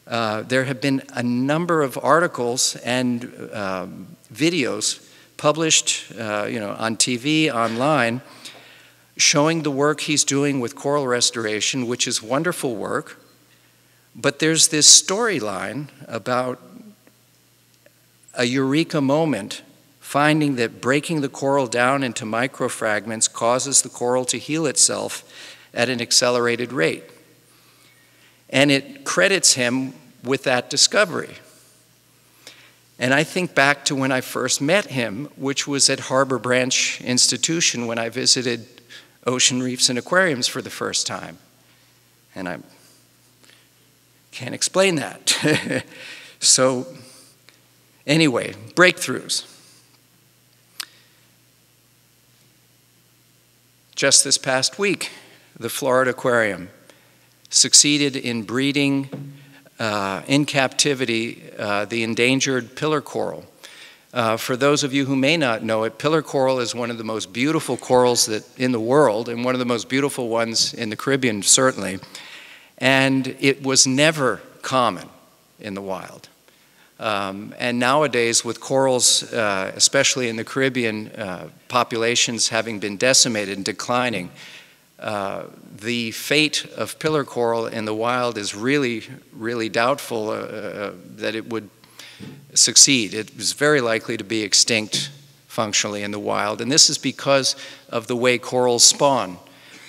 uh, 0.08 0.42
there 0.42 0.64
have 0.64 0.82
been 0.82 1.04
a 1.14 1.22
number 1.22 1.84
of 1.84 1.96
articles 2.02 2.76
and 2.78 3.50
um, 3.54 4.08
videos 4.34 5.08
published 5.38 6.12
uh, 6.18 6.48
you 6.50 6.60
know, 6.60 6.72
on 6.80 6.98
TV, 6.98 7.54
online, 7.54 8.22
showing 9.16 9.62
the 9.62 9.72
work 9.72 10.02
he's 10.02 10.24
doing 10.24 10.60
with 10.60 10.76
coral 10.76 11.06
restoration, 11.06 11.86
which 11.86 12.08
is 12.08 12.24
wonderful 12.24 12.76
work. 12.76 13.20
But 14.18 14.40
there's 14.40 14.70
this 14.70 15.02
storyline 15.02 15.90
about 16.08 16.60
a 18.34 18.46
eureka 18.46 19.00
moment, 19.00 19.62
finding 20.00 20.56
that 20.56 20.82
breaking 20.82 21.22
the 21.22 21.30
coral 21.30 21.68
down 21.68 22.04
into 22.04 22.26
microfragments 22.26 23.32
causes 23.32 23.84
the 23.84 23.90
coral 23.90 24.26
to 24.26 24.40
heal 24.40 24.66
itself 24.66 25.24
at 25.74 25.90
an 25.90 26.02
accelerated 26.02 26.74
rate. 26.74 27.04
And 28.50 28.72
it 28.72 29.04
credits 29.04 29.54
him 29.54 29.94
with 30.24 30.44
that 30.44 30.70
discovery. 30.70 31.36
And 32.98 33.14
I 33.14 33.24
think 33.24 33.54
back 33.54 33.86
to 33.86 33.96
when 33.96 34.12
I 34.12 34.22
first 34.22 34.62
met 34.62 34.88
him, 34.88 35.26
which 35.36 35.68
was 35.68 35.90
at 35.90 36.00
Harbor 36.02 36.40
Branch 36.40 37.00
Institution 37.02 37.86
when 37.86 38.00
I 38.00 38.10
visited 38.10 38.66
ocean 39.28 39.62
reefs 39.62 39.90
and 39.90 40.00
aquariums 40.00 40.48
for 40.48 40.64
the 40.64 40.72
first 40.72 41.06
time. 41.06 41.38
And 42.34 42.50
I 42.50 42.58
can't 44.38 44.54
explain 44.54 44.98
that. 44.98 45.84
so, 46.40 46.86
anyway, 48.06 48.54
breakthroughs. 48.76 49.52
Just 53.96 54.24
this 54.24 54.38
past 54.38 54.78
week, 54.78 55.10
the 55.60 55.70
Florida 55.70 56.12
Aquarium 56.12 56.70
succeeded 57.50 58.16
in 58.16 58.44
breeding 58.44 59.34
uh, 59.80 60.22
in 60.28 60.46
captivity 60.46 61.42
uh, 61.58 61.86
the 61.86 62.04
endangered 62.04 62.76
pillar 62.76 63.02
coral. 63.02 63.44
Uh, 64.14 64.38
for 64.38 64.56
those 64.56 64.84
of 64.84 64.94
you 64.94 65.06
who 65.06 65.16
may 65.16 65.36
not 65.36 65.64
know 65.64 65.84
it, 65.84 65.98
pillar 65.98 66.22
coral 66.22 66.60
is 66.60 66.76
one 66.76 66.92
of 66.92 67.00
the 67.00 67.04
most 67.04 67.34
beautiful 67.34 67.76
corals 67.76 68.28
that 68.28 68.44
in 68.60 68.72
the 68.72 68.80
world, 68.80 69.30
and 69.30 69.44
one 69.44 69.56
of 69.56 69.60
the 69.60 69.66
most 69.66 69.90
beautiful 69.90 70.30
ones 70.30 70.76
in 70.76 70.92
the 70.92 70.96
Caribbean, 70.96 71.42
certainly. 71.42 71.98
And 72.78 73.36
it 73.40 73.64
was 73.64 73.88
never 73.88 74.42
common 74.62 75.10
in 75.60 75.74
the 75.74 75.82
wild. 75.82 76.30
Um, 77.00 77.54
and 77.60 77.78
nowadays, 77.80 78.44
with 78.44 78.60
corals, 78.60 79.32
uh, 79.32 79.72
especially 79.76 80.30
in 80.30 80.36
the 80.36 80.44
Caribbean, 80.44 81.08
uh, 81.10 81.50
populations 81.68 82.50
having 82.50 82.80
been 82.80 82.98
decimated 82.98 83.56
and 83.56 83.66
declining, 83.66 84.32
uh, 85.00 85.44
the 85.76 86.10
fate 86.12 86.66
of 86.76 86.98
pillar 86.98 87.24
coral 87.24 87.68
in 87.68 87.86
the 87.86 87.94
wild 87.94 88.38
is 88.38 88.56
really, 88.56 89.04
really 89.32 89.70
doubtful 89.70 90.32
uh, 90.32 90.34
uh, 90.34 90.92
that 91.18 91.36
it 91.36 91.50
would 91.50 91.70
succeed. 92.56 93.14
It 93.14 93.30
is 93.38 93.54
very 93.54 93.80
likely 93.80 94.18
to 94.18 94.24
be 94.24 94.42
extinct 94.42 95.12
functionally 95.48 96.02
in 96.02 96.12
the 96.12 96.20
wild, 96.20 96.62
and 96.62 96.72
this 96.72 96.90
is 96.90 96.98
because 96.98 97.56
of 97.90 98.08
the 98.08 98.16
way 98.16 98.40
corals 98.40 98.84
spawn. 98.84 99.38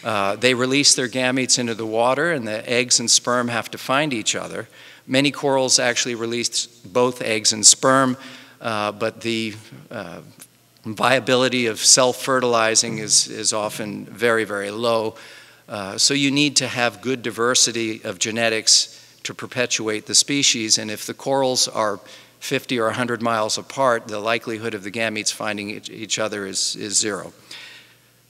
Uh, 0.04 0.36
they 0.36 0.54
release 0.54 0.94
their 0.94 1.08
gametes 1.08 1.58
into 1.58 1.74
the 1.74 1.86
water, 1.86 2.32
and 2.32 2.46
the 2.46 2.68
eggs 2.70 3.00
and 3.00 3.10
sperm 3.10 3.48
have 3.48 3.70
to 3.70 3.78
find 3.78 4.12
each 4.12 4.36
other. 4.36 4.68
Many 5.06 5.30
corals 5.30 5.78
actually 5.78 6.14
release 6.14 6.66
both 6.66 7.22
eggs 7.22 7.52
and 7.52 7.66
sperm, 7.66 8.16
uh, 8.60 8.92
but 8.92 9.22
the 9.22 9.54
uh, 9.90 10.20
viability 10.84 11.66
of 11.66 11.80
self-fertilizing 11.80 12.98
is, 12.98 13.28
is 13.28 13.52
often 13.52 14.04
very, 14.06 14.44
very 14.44 14.70
low. 14.70 15.16
Uh, 15.68 15.98
so 15.98 16.14
you 16.14 16.30
need 16.30 16.56
to 16.56 16.68
have 16.68 17.00
good 17.00 17.22
diversity 17.22 18.02
of 18.04 18.18
genetics 18.18 18.94
to 19.24 19.34
perpetuate 19.34 20.06
the 20.06 20.14
species, 20.14 20.78
and 20.78 20.90
if 20.90 21.06
the 21.06 21.14
corals 21.14 21.68
are 21.68 22.00
50 22.40 22.78
or 22.78 22.86
100 22.86 23.20
miles 23.20 23.58
apart, 23.58 24.08
the 24.08 24.20
likelihood 24.20 24.74
of 24.74 24.84
the 24.84 24.90
gametes 24.90 25.32
finding 25.32 25.70
each 25.70 26.18
other 26.18 26.46
is, 26.46 26.76
is 26.76 26.96
zero. 26.96 27.32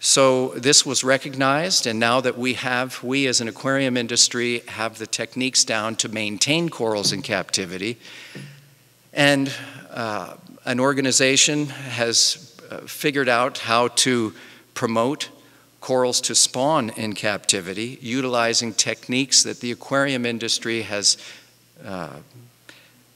So 0.00 0.49
this 0.50 0.87
was 0.87 1.02
recognized, 1.02 1.87
and 1.87 1.99
now 1.99 2.21
that 2.21 2.38
we 2.38 2.55
have, 2.55 3.02
we 3.02 3.26
as 3.26 3.40
an 3.40 3.49
aquarium 3.49 3.97
industry 3.97 4.62
have 4.69 4.99
the 4.99 5.09
techniques 5.09 5.64
down 5.64 5.97
to 5.97 6.09
maintain 6.09 6.69
corals 6.69 7.12
in 7.12 7.21
captivity, 7.23 7.99
and 9.12 9.52
uh, 9.90 10.35
an 10.64 10.78
organization 10.78 11.67
has 11.67 12.57
uh, 12.71 12.76
figured 12.83 13.28
out 13.28 13.59
how 13.59 13.88
to 13.88 14.33
promote 14.75 15.31
corals 15.81 16.21
to 16.21 16.35
spawn 16.35 16.90
in 16.90 17.14
captivity, 17.14 17.99
utilizing 18.00 18.75
techniques 18.75 19.43
that 19.43 19.59
the 19.59 19.73
aquarium 19.73 20.25
industry 20.25 20.83
has 20.83 21.17
uh, 21.85 22.11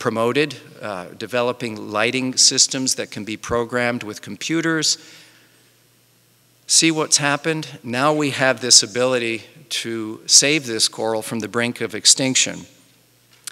promoted, 0.01 0.57
uh, 0.81 1.07
developing 1.17 1.93
lighting 1.93 2.37
systems 2.37 2.97
that 2.97 3.13
can 3.13 3.25
be 3.25 3.37
programmed 3.37 4.03
with 4.03 4.21
computers. 4.21 4.99
See 6.73 6.91
what's 6.91 7.19
happened? 7.19 7.69
Now 7.83 8.15
we 8.15 8.31
have 8.31 8.63
this 8.63 8.83
ability 8.83 9.43
to 9.69 10.23
save 10.25 10.65
this 10.65 10.89
coral 10.89 11.21
from 11.21 11.41
the 11.41 11.47
brink 11.47 11.83
of 11.83 11.95
extinction. 11.95 12.61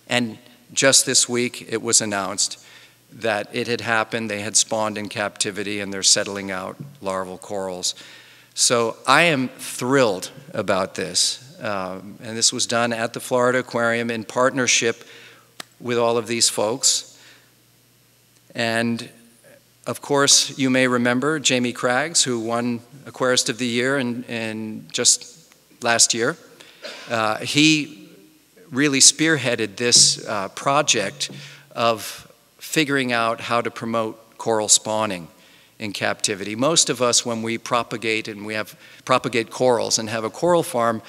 And 0.09 0.39
just 0.73 1.05
this 1.05 1.29
week, 1.29 1.67
it 1.71 1.83
was 1.83 2.01
announced 2.01 2.65
that 3.13 3.51
it 3.53 3.67
had 3.67 3.83
happened, 3.83 4.31
they 4.31 4.41
had 4.41 4.57
spawned 4.57 4.97
in 4.97 5.11
captivity, 5.11 5.81
and 5.81 5.93
they're 5.93 6.03
settling 6.03 6.51
out 6.51 6.79
larval 7.03 7.37
corals. 7.37 7.95
So 8.55 8.97
I 9.07 9.25
am 9.25 9.49
thrilled 9.49 10.31
about 10.55 10.95
this. 10.95 11.61
Um, 11.63 12.17
and 12.23 12.35
this 12.35 12.55
was 12.55 12.67
done 12.67 12.91
at 12.91 13.13
the 13.13 13.21
Florida 13.21 13.59
Aquarium 13.59 14.11
in 14.11 14.25
partnership 14.25 15.05
with 15.79 15.99
all 15.99 16.17
of 16.17 16.27
these 16.27 16.49
folks. 16.49 17.21
And 18.55 19.11
of 19.87 20.03
course, 20.03 20.59
you 20.59 20.71
may 20.71 20.87
remember 20.87 21.39
Jamie 21.39 21.73
Craggs, 21.73 22.23
who 22.23 22.41
won 22.41 22.81
Aquarist 23.05 23.49
of 23.49 23.59
the 23.59 23.67
Year 23.67 23.99
in, 23.99 24.25
in 24.25 24.87
just 24.93 25.55
last 25.83 26.13
year. 26.13 26.37
Uh, 27.09 27.39
he 27.39 28.09
really 28.71 29.01
spearheaded 29.01 29.77
this 29.77 30.25
uh, 30.27 30.49
project 30.49 31.31
of 31.73 32.31
figuring 32.59 33.13
out 33.13 33.41
how 33.41 33.61
to 33.61 33.71
promote 33.71 34.39
coral 34.39 34.69
spawning 34.69 35.29
in 35.79 35.93
captivity. 35.93 36.55
Most 36.55 36.91
of 36.91 37.01
us, 37.01 37.25
when 37.25 37.43
we 37.43 37.59
propagate 37.59 38.29
and 38.29 38.45
we 38.45 38.55
have 38.55 38.79
propagate 39.05 39.51
corals 39.51 39.99
and 39.99 40.11
have 40.11 40.25
a 40.25 40.31
coral 40.31 40.63
farm, 40.63 41.03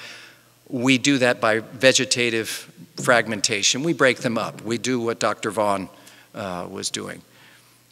we 0.68 0.96
do 0.96 1.18
that 1.18 1.40
by 1.40 1.58
vegetative 1.58 2.48
fragmentation. 2.96 3.82
We 3.82 3.92
break 3.92 4.18
them 4.18 4.38
up. 4.38 4.62
We 4.62 4.78
do 4.78 4.98
what 4.98 5.20
Dr. 5.20 5.50
Vaughan 5.50 5.88
uh, 6.34 6.66
was 6.70 6.90
doing. 6.90 7.22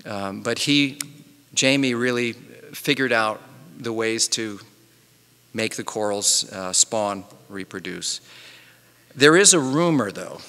Um, 0.05 0.43
but 0.43 0.61
he, 0.61 0.99
Jamie, 1.55 1.95
really 1.95 2.33
figured 2.33 3.13
out 3.13 3.41
the 3.79 3.93
ways 3.93 4.29
to 4.29 4.61
make 5.53 5.77
the 5.77 5.85
corals 5.85 6.51
uh, 6.53 6.73
spawn, 6.73 7.25
reproduce. 7.49 8.21
There 9.15 9.37
is 9.37 9.55
a 9.55 9.61
rumor, 9.61 10.13
though, 10.13 10.41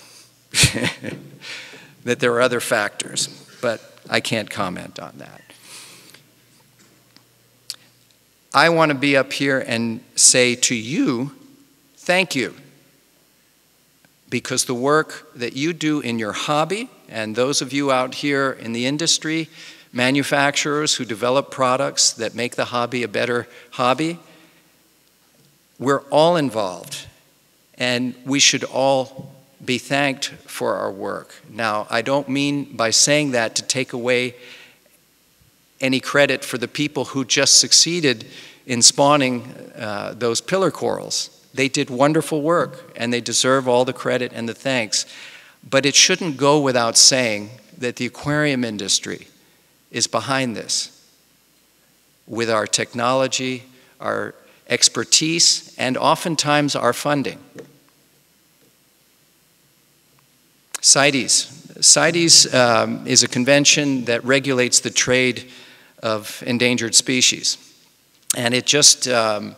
that 2.04 2.20
there 2.20 2.34
are 2.34 2.42
other 2.42 2.60
factors, 2.60 3.28
but 3.62 3.82
I 4.10 4.20
can't 4.20 4.50
comment 4.50 5.00
on 5.00 5.18
that. 5.18 5.42
I 8.54 8.70
want 8.70 8.92
to 8.92 8.98
be 8.98 9.16
up 9.16 9.32
here 9.32 9.64
and 9.66 10.04
say 10.16 10.56
to 10.56 10.76
you, 10.76 11.32
thank 11.96 12.36
you 12.36 12.54
because 14.32 14.66
the 14.66 14.74
work 14.74 15.30
that 15.36 15.56
you 15.56 15.74
do 15.74 16.00
in 16.00 16.18
your 16.18 16.32
hobby, 16.32 16.90
and 17.12 17.36
those 17.36 17.62
of 17.62 17.74
you 17.74 17.92
out 17.92 18.16
here 18.16 18.52
in 18.52 18.72
the 18.72 18.86
industry, 18.86 19.50
manufacturers 19.94 20.96
who 20.96 21.06
develop 21.06 21.52
products 21.52 22.14
that 22.14 22.34
make 22.34 22.56
the 22.56 22.66
hobby 22.66 23.04
a 23.04 23.08
better 23.08 23.48
hobby, 23.72 24.18
we're 25.78 26.02
all 26.10 26.38
involved, 26.38 27.06
and 27.76 28.16
we 28.26 28.40
should 28.40 28.64
all 28.64 29.34
be 29.64 29.78
thanked 29.78 30.28
for 30.28 30.76
our 30.76 30.92
work. 30.92 31.36
Now, 31.50 31.86
I 31.90 32.02
don't 32.02 32.30
mean 32.30 32.76
by 32.76 32.92
saying 32.92 33.32
that 33.32 33.56
to 33.56 33.64
take 33.64 33.94
away 33.94 34.36
any 35.82 36.00
credit 36.00 36.46
for 36.46 36.58
the 36.58 36.68
people 36.68 37.06
who 37.06 37.26
just 37.26 37.60
succeeded 37.60 38.26
in 38.66 38.82
spawning 38.82 39.54
uh, 39.76 40.14
those 40.16 40.40
pillar 40.40 40.72
corals. 40.72 41.38
They 41.54 41.68
did 41.68 41.90
wonderful 41.90 42.42
work 42.42 42.94
and 42.96 43.12
they 43.12 43.22
deserve 43.22 43.68
all 43.68 43.84
the 43.84 43.94
credit 43.94 44.32
and 44.34 44.48
the 44.48 44.54
thanks. 44.54 45.06
But 45.70 45.86
it 45.86 45.96
shouldn't 45.96 46.38
go 46.38 46.60
without 46.60 46.98
saying 46.98 47.52
that 47.78 47.96
the 47.96 48.06
aquarium 48.06 48.64
industry 48.64 49.28
is 49.92 50.08
behind 50.08 50.56
this 50.56 50.98
with 52.28 52.50
our 52.50 52.66
technology, 52.66 53.64
our 54.00 54.34
expertise, 54.68 55.76
and 55.78 55.98
oftentimes 55.98 56.76
our 56.76 56.94
funding. 56.94 57.40
CITES. 60.82 61.76
CITES 61.82 62.54
um, 62.54 63.06
is 63.06 63.22
a 63.22 63.28
convention 63.28 64.06
that 64.06 64.24
regulates 64.24 64.80
the 64.80 64.90
trade 64.90 65.50
of 66.02 66.42
endangered 66.46 66.96
species. 66.96 67.58
And 68.36 68.54
it 68.54 68.66
just 68.66 69.08
um, 69.08 69.56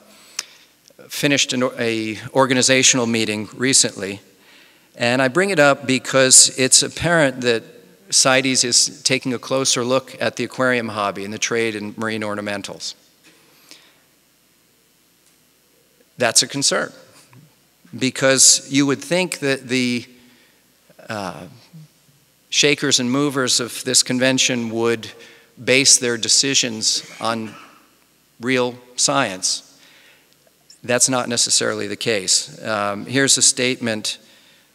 finished 1.08 1.54
an 1.54 1.64
a 1.78 2.18
organizational 2.34 3.06
meeting 3.06 3.48
recently, 3.54 4.20
and 4.96 5.22
I 5.22 5.28
bring 5.28 5.50
it 5.50 5.60
up 5.60 5.88
because 5.88 6.58
it's 6.58 6.84
apparent 6.84 7.42
that 7.42 7.64
CITES 8.10 8.64
is 8.64 9.04
taking 9.04 9.34
a 9.34 9.40
closer 9.40 9.84
look 9.84 10.16
at 10.22 10.36
the 10.36 10.44
aquarium 10.44 10.90
hobby 10.90 11.26
and 11.26 11.34
the 11.34 11.40
trade 11.40 11.76
in 11.76 11.94
marine 11.98 12.22
ornamentals. 12.22 12.94
That's 16.18 16.44
a 16.44 16.48
concern 16.48 16.94
because 17.98 18.72
you 18.72 18.86
would 18.86 19.02
think 19.02 19.40
that 19.40 19.68
the 19.68 20.06
uh, 21.10 21.48
shakers 22.50 23.00
and 23.00 23.12
movers 23.12 23.60
of 23.60 23.84
this 23.84 24.04
convention 24.04 24.70
would 24.70 25.12
base 25.64 25.98
their 25.98 26.18
decisions 26.18 27.04
on 27.20 27.54
real 28.40 28.76
science. 28.96 29.70
That's 30.84 31.10
not 31.10 31.30
necessarily 31.30 31.88
the 31.88 31.96
case. 31.96 32.64
Um, 32.64 33.06
here's 33.06 33.38
a 33.38 33.42
statement. 33.42 34.18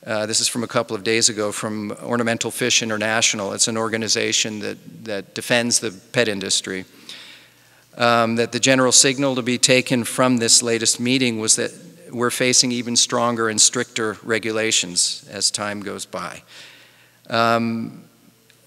Uh, 0.07 0.26
this 0.26 0.40
is 0.40 0.49
from 0.49 0.62
a 0.62 0.69
couple 0.69 0.95
of 0.95 1.02
days 1.02 1.28
ago 1.28 1.50
from 1.52 1.90
Ornamental 2.02 2.50
Fish 2.50 2.83
International. 2.83 3.52
It's 3.52 3.69
an 3.69 3.76
organization 3.76 4.61
that, 4.61 5.05
that 5.05 5.35
defends 5.35 5.81
the 5.81 5.90
pet 6.12 6.28
industry. 6.28 6.85
Um, 7.97 8.37
that 8.37 8.52
the 8.52 8.61
general 8.61 8.93
signal 8.93 9.35
to 9.35 9.43
be 9.43 9.59
taken 9.59 10.05
from 10.05 10.37
this 10.37 10.62
latest 10.62 11.00
meeting 11.00 11.40
was 11.40 11.57
that 11.57 11.73
we're 12.12 12.31
facing 12.31 12.71
even 12.71 12.95
stronger 12.95 13.49
and 13.49 13.61
stricter 13.61 14.17
regulations 14.23 15.28
as 15.33 15.50
time 15.50 15.81
goes 15.81 16.07
by. 16.07 16.43
Um, 17.28 18.05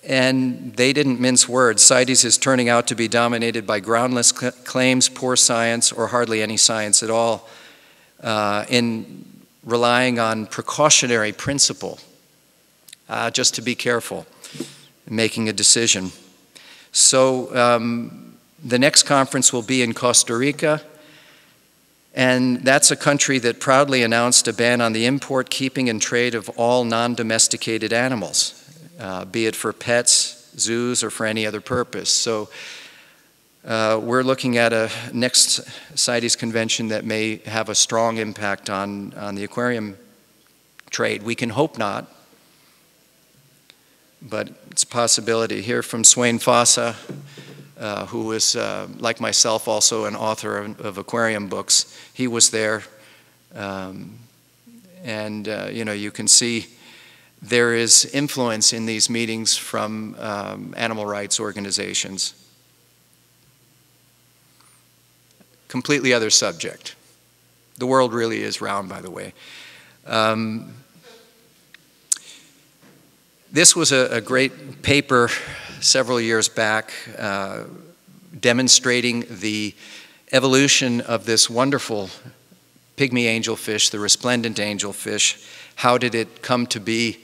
And 0.04 0.76
they 0.76 0.94
didn't 0.94 1.20
mince 1.20 1.48
words. 1.48 1.84
CITES 1.84 2.26
is 2.26 2.38
turning 2.38 2.70
out 2.70 2.88
to 2.88 2.96
be 2.96 3.08
dominated 3.08 3.66
by 3.66 3.80
groundless 3.80 4.30
cl- 4.30 4.52
claims, 4.66 5.10
poor 5.10 5.36
science, 5.36 5.92
or 5.92 6.08
hardly 6.08 6.42
any 6.42 6.58
science 6.58 7.04
at 7.04 7.10
all, 7.12 7.48
uh, 8.24 8.66
in 8.68 9.24
relying 9.64 10.20
on 10.20 10.46
precautionary 10.46 11.32
principle, 11.32 12.00
uh, 13.10 13.30
just 13.30 13.56
to 13.56 13.62
be 13.62 13.76
careful 13.76 14.26
in 15.08 15.16
making 15.16 15.50
a 15.50 15.54
decision. 15.54 16.12
So 16.92 17.56
um, 17.56 18.38
the 18.64 18.80
next 18.80 19.04
conference 19.04 19.54
will 19.54 19.62
be 19.62 19.82
in 19.82 19.94
Costa 19.94 20.36
Rica. 20.36 20.82
And 22.14 22.66
that's 22.66 22.92
a 22.92 22.98
country 22.98 23.40
that 23.40 23.62
proudly 23.62 24.04
announced 24.04 24.48
a 24.48 24.54
ban 24.54 24.82
on 24.82 24.92
the 24.92 25.06
import, 25.06 25.50
keeping, 25.50 25.90
and 25.90 26.02
trade 26.02 26.36
of 26.36 26.50
all 26.50 26.84
non 26.84 27.16
domesticated 27.16 27.94
animals 27.94 28.62
uh, 29.02 29.26
be 29.26 29.48
it 29.48 29.56
for 29.56 29.74
pets, 29.74 30.50
zoos, 30.58 31.04
or 31.04 31.10
for 31.10 31.26
any 31.26 31.46
other 31.46 31.60
purpose. 31.60 32.10
So 32.10 32.50
uh, 33.64 34.00
we're 34.02 34.24
looking 34.24 34.58
at 34.58 34.74
a 34.74 34.90
next 35.14 35.62
CITES 35.96 36.36
convention 36.36 36.88
that 36.88 37.06
may 37.06 37.38
have 37.46 37.70
a 37.70 37.76
strong 37.76 38.18
impact 38.18 38.70
on, 38.70 39.14
on 39.14 39.36
the 39.36 39.44
aquarium 39.44 39.98
trade. 40.90 41.22
We 41.22 41.36
can 41.36 41.50
hope 41.50 41.78
not, 41.78 42.12
but 44.20 44.50
it's 44.72 44.82
a 44.82 44.88
possibility. 44.88 45.62
Here 45.62 45.84
from 45.84 46.04
Svein 46.04 46.40
Fosså, 46.40 46.96
uh, 47.80 48.08
who 48.08 48.32
is, 48.32 48.56
uh, 48.56 48.88
like 48.98 49.22
myself, 49.22 49.68
also 49.68 50.06
an 50.06 50.16
author 50.16 50.58
of, 50.58 50.80
of 50.82 50.98
aquarium 50.98 51.48
books. 51.48 51.96
He 52.14 52.28
was 52.28 52.50
there, 52.50 52.82
um, 53.54 54.18
and 55.04 55.48
uh, 55.48 55.70
you 55.72 55.86
know 55.86 55.94
you 55.94 56.10
can 56.10 56.28
see 56.28 56.68
there 57.44 57.76
is 57.76 58.06
influence 58.06 58.74
in 58.74 58.88
these 58.88 59.08
meetings 59.08 59.56
from 59.56 60.16
um, 60.20 60.74
animal 60.78 61.06
rights 61.06 61.40
organizations. 61.40 62.41
Completely 65.72 66.14
other 66.14 66.30
subject. 66.30 66.94
The 67.78 67.88
world 67.88 68.14
really 68.14 68.44
is 68.44 68.62
round, 68.62 68.90
by 68.90 69.02
the 69.02 69.10
way. 69.10 69.34
Um, 70.06 70.76
this 73.52 73.76
was 73.76 73.92
a, 73.92 74.18
a, 74.18 74.22
great 74.22 74.84
paper 74.84 75.30
several 75.80 76.22
years 76.22 76.48
back 76.48 76.94
uh, 77.18 77.64
demonstrating 78.40 79.26
the 79.30 79.74
evolution 80.32 81.02
of 81.02 81.26
this 81.26 81.50
wonderful 81.50 82.10
pygmy 82.98 83.26
angelfish, 83.26 83.90
the 83.90 84.00
resplendent 84.00 84.58
angelfish. 84.58 85.44
How 85.76 85.98
did 85.98 86.14
it 86.14 86.44
come 86.44 86.68
to 86.68 86.80
be? 86.80 87.18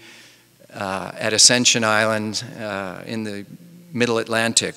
uh, 0.73 1.11
at 1.17 1.33
Ascension 1.33 1.83
Island 1.83 2.43
uh, 2.59 3.01
in 3.05 3.23
the 3.23 3.45
middle 3.93 4.17
Atlantic. 4.17 4.75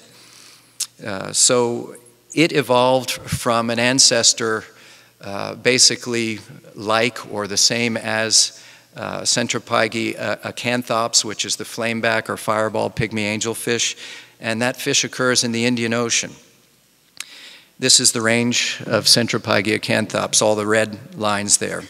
Uh, 1.04 1.32
so 1.32 1.96
it 2.34 2.52
evolved 2.52 3.10
from 3.10 3.70
an 3.70 3.78
ancestor 3.78 4.64
uh, 5.20 5.54
basically 5.54 6.38
like 6.75 7.30
or 7.32 7.46
the 7.46 7.56
same 7.56 7.96
as 7.96 8.62
uh, 8.96 9.20
Centropyge 9.20 10.16
acanthops, 10.42 11.25
which 11.25 11.44
is 11.44 11.56
the 11.56 11.64
flameback 11.64 12.28
or 12.28 12.37
fireball 12.37 12.90
pygmy 12.90 13.25
angelfish, 13.37 13.96
and 14.40 14.62
that 14.62 14.76
fish 14.76 15.04
occurs 15.04 15.44
in 15.44 15.52
the 15.52 15.64
Indian 15.64 15.92
Ocean. 15.92 16.32
This 17.78 18.00
is 18.00 18.12
the 18.12 18.20
range 18.20 18.82
of 18.87 19.04
Centropyge 19.04 19.78
acanthops, 19.78 20.42
all 20.42 20.54
the 20.54 20.66
red 20.66 21.16
lines 21.16 21.58
there. 21.58 21.82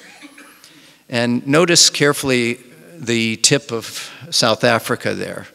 And 1.08 1.44
notice 1.46 1.90
carefully 1.90 2.60
the 2.94 3.36
tip 3.36 3.72
of 3.72 4.12
South 4.30 4.62
Africa 4.62 5.14
there. 5.14 5.48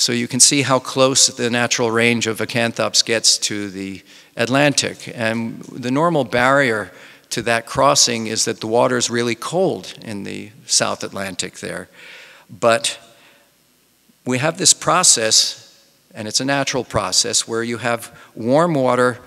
So 0.00 0.12
you 0.12 0.28
can 0.28 0.40
see 0.40 0.62
how 0.62 0.78
close 0.78 1.26
the 1.26 1.50
natural 1.50 1.90
range 1.90 2.26
of 2.26 2.38
acanthops 2.38 3.04
gets 3.04 3.36
to 3.36 3.68
the 3.68 4.02
Atlantic. 4.34 5.12
And 5.14 5.60
the 5.64 5.90
normal 5.90 6.24
barrier 6.24 6.90
to 7.28 7.42
that 7.42 7.66
crossing 7.66 8.26
is 8.26 8.46
that 8.46 8.60
the 8.60 8.66
water 8.66 8.96
is 8.96 9.10
really 9.10 9.34
cold 9.34 9.92
in 10.00 10.24
the 10.24 10.52
South 10.64 11.04
Atlantic 11.04 11.58
there. 11.58 11.90
But 12.48 12.98
we 14.24 14.38
have 14.38 14.56
this 14.56 14.72
process, 14.72 15.78
and 16.14 16.26
it's 16.26 16.40
a 16.40 16.46
natural 16.46 16.82
process, 16.82 17.46
where 17.46 17.62
you 17.62 17.76
have 17.76 18.18
warm 18.34 18.72
water 18.72 19.18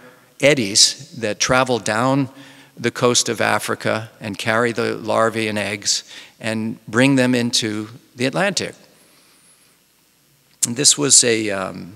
eddies 0.41 1.11
that 1.19 1.39
travel 1.39 1.77
down 1.77 2.29
the 2.75 2.89
coast 2.89 3.29
of 3.29 3.41
Africa 3.41 4.09
and 4.19 4.39
carry 4.39 4.71
the 4.71 4.95
larvae 4.95 5.47
and 5.47 5.59
eggs 5.59 6.03
and 6.39 6.83
bring 6.87 7.15
them 7.15 7.35
into 7.35 7.89
the 8.15 8.25
Atlantic. 8.25 8.73
And 10.65 10.75
this 10.75 10.97
was 10.97 11.23
a 11.23 11.49
um, 11.49 11.93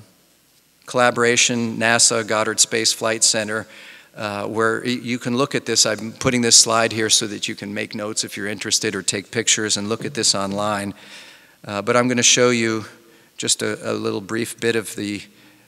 collaboration, 0.86 1.78
NASA, 1.78 2.28
Goddard 2.28 2.60
Space 2.60 2.92
Flight 2.92 3.24
Center, 3.24 3.68
uh, 4.16 4.46
where 4.46 4.86
you 4.86 5.20
can 5.20 5.38
look 5.38 5.56
at 5.56 5.66
this. 5.66 5.86
I'm 5.86 6.12
putting 6.12 6.42
this 6.42 6.56
slide 6.56 6.92
here 6.92 7.10
so 7.10 7.28
that 7.28 7.48
you 7.48 7.56
can 7.56 7.74
make 7.74 7.96
notes 7.96 8.24
if 8.24 8.36
you're 8.36 8.48
interested 8.48 8.96
or 8.96 9.02
take 9.02 9.32
pictures 9.32 9.78
and 9.78 9.88
look 9.88 10.04
at 10.04 10.16
this 10.16 10.36
online. 10.36 10.94
Uh, 11.66 11.82
but 11.82 11.96
I'm 11.96 12.08
going 12.08 12.18
to 12.18 12.24
show 12.24 12.50
you 12.50 12.86
just 13.38 13.62
a, 13.62 13.92
a 13.92 13.94
little 13.94 14.22
brief 14.22 14.60
bit 14.60 14.76
of 14.76 14.96
the 14.96 15.22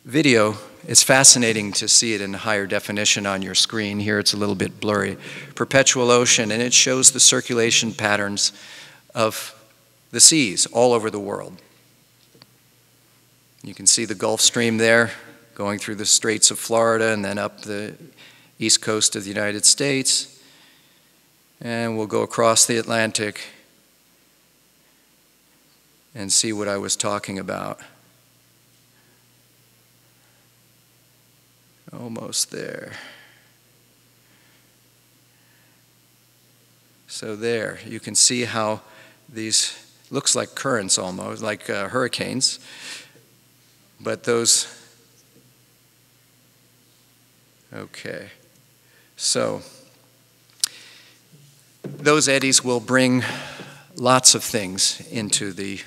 video, 0.06 0.58
it's 0.88 1.04
fascinating 1.04 1.72
to 1.74 1.88
see 1.88 2.14
it 2.14 2.22
in 2.22 2.34
higher 2.34 2.66
definition 2.66 3.26
on 3.26 3.42
your 3.42 3.56
screen. 3.56 4.00
Here 4.00 4.18
it's 4.18 4.34
a 4.34 4.38
little 4.38 4.56
bit 4.56 4.80
blurry. 4.80 5.18
Perpetual 5.56 6.10
ocean, 6.10 6.52
and 6.52 6.62
it 6.62 6.74
shows 6.74 7.12
the 7.12 7.20
circulation 7.20 7.94
patterns 7.94 8.52
of 9.14 9.56
the 10.12 10.20
seas 10.20 10.66
all 10.68 10.94
over 10.94 11.10
the 11.10 11.20
world. 11.20 11.62
You 13.62 13.74
can 13.74 13.88
see 13.88 14.06
the 14.06 14.16
Gulf 14.16 14.40
Stream 14.40 14.78
there 14.78 15.12
going 15.54 15.80
through 15.80 15.96
the 15.96 16.06
Straits 16.06 16.50
of 16.50 16.58
Florida 16.58 17.12
and 17.12 17.26
then 17.26 17.38
up 17.38 17.62
the 17.62 17.94
east 18.58 18.82
coast 18.82 19.18
of 19.18 19.24
the 19.24 19.30
United 19.30 19.66
States. 19.66 20.42
And 21.60 21.98
we'll 21.98 22.08
go 22.08 22.22
across 22.22 22.66
the 22.66 22.78
Atlantic 22.78 23.42
and 26.16 26.32
see 26.32 26.54
what 26.54 26.70
I 26.70 26.78
was 26.78 26.96
talking 26.96 27.38
about. 27.38 27.82
Almost 31.92 32.52
there. 32.52 32.94
So 37.08 37.36
there, 37.36 37.80
you 37.86 38.00
can 38.00 38.16
see 38.16 38.46
how 38.46 38.82
these 39.28 39.78
looks 40.10 40.36
like 40.36 40.56
currents 40.56 40.98
almost, 40.98 41.42
like 41.42 41.70
uh, 41.70 41.90
hurricanes, 41.90 42.60
but 44.00 44.24
those, 44.24 44.68
okay. 47.74 48.30
So 49.18 49.62
those 51.84 52.30
eddies 52.30 52.64
will 52.64 52.80
bring 52.80 53.24
lots 53.96 54.36
of 54.36 54.44
things 54.44 55.02
into 55.12 55.52
the 55.52 55.82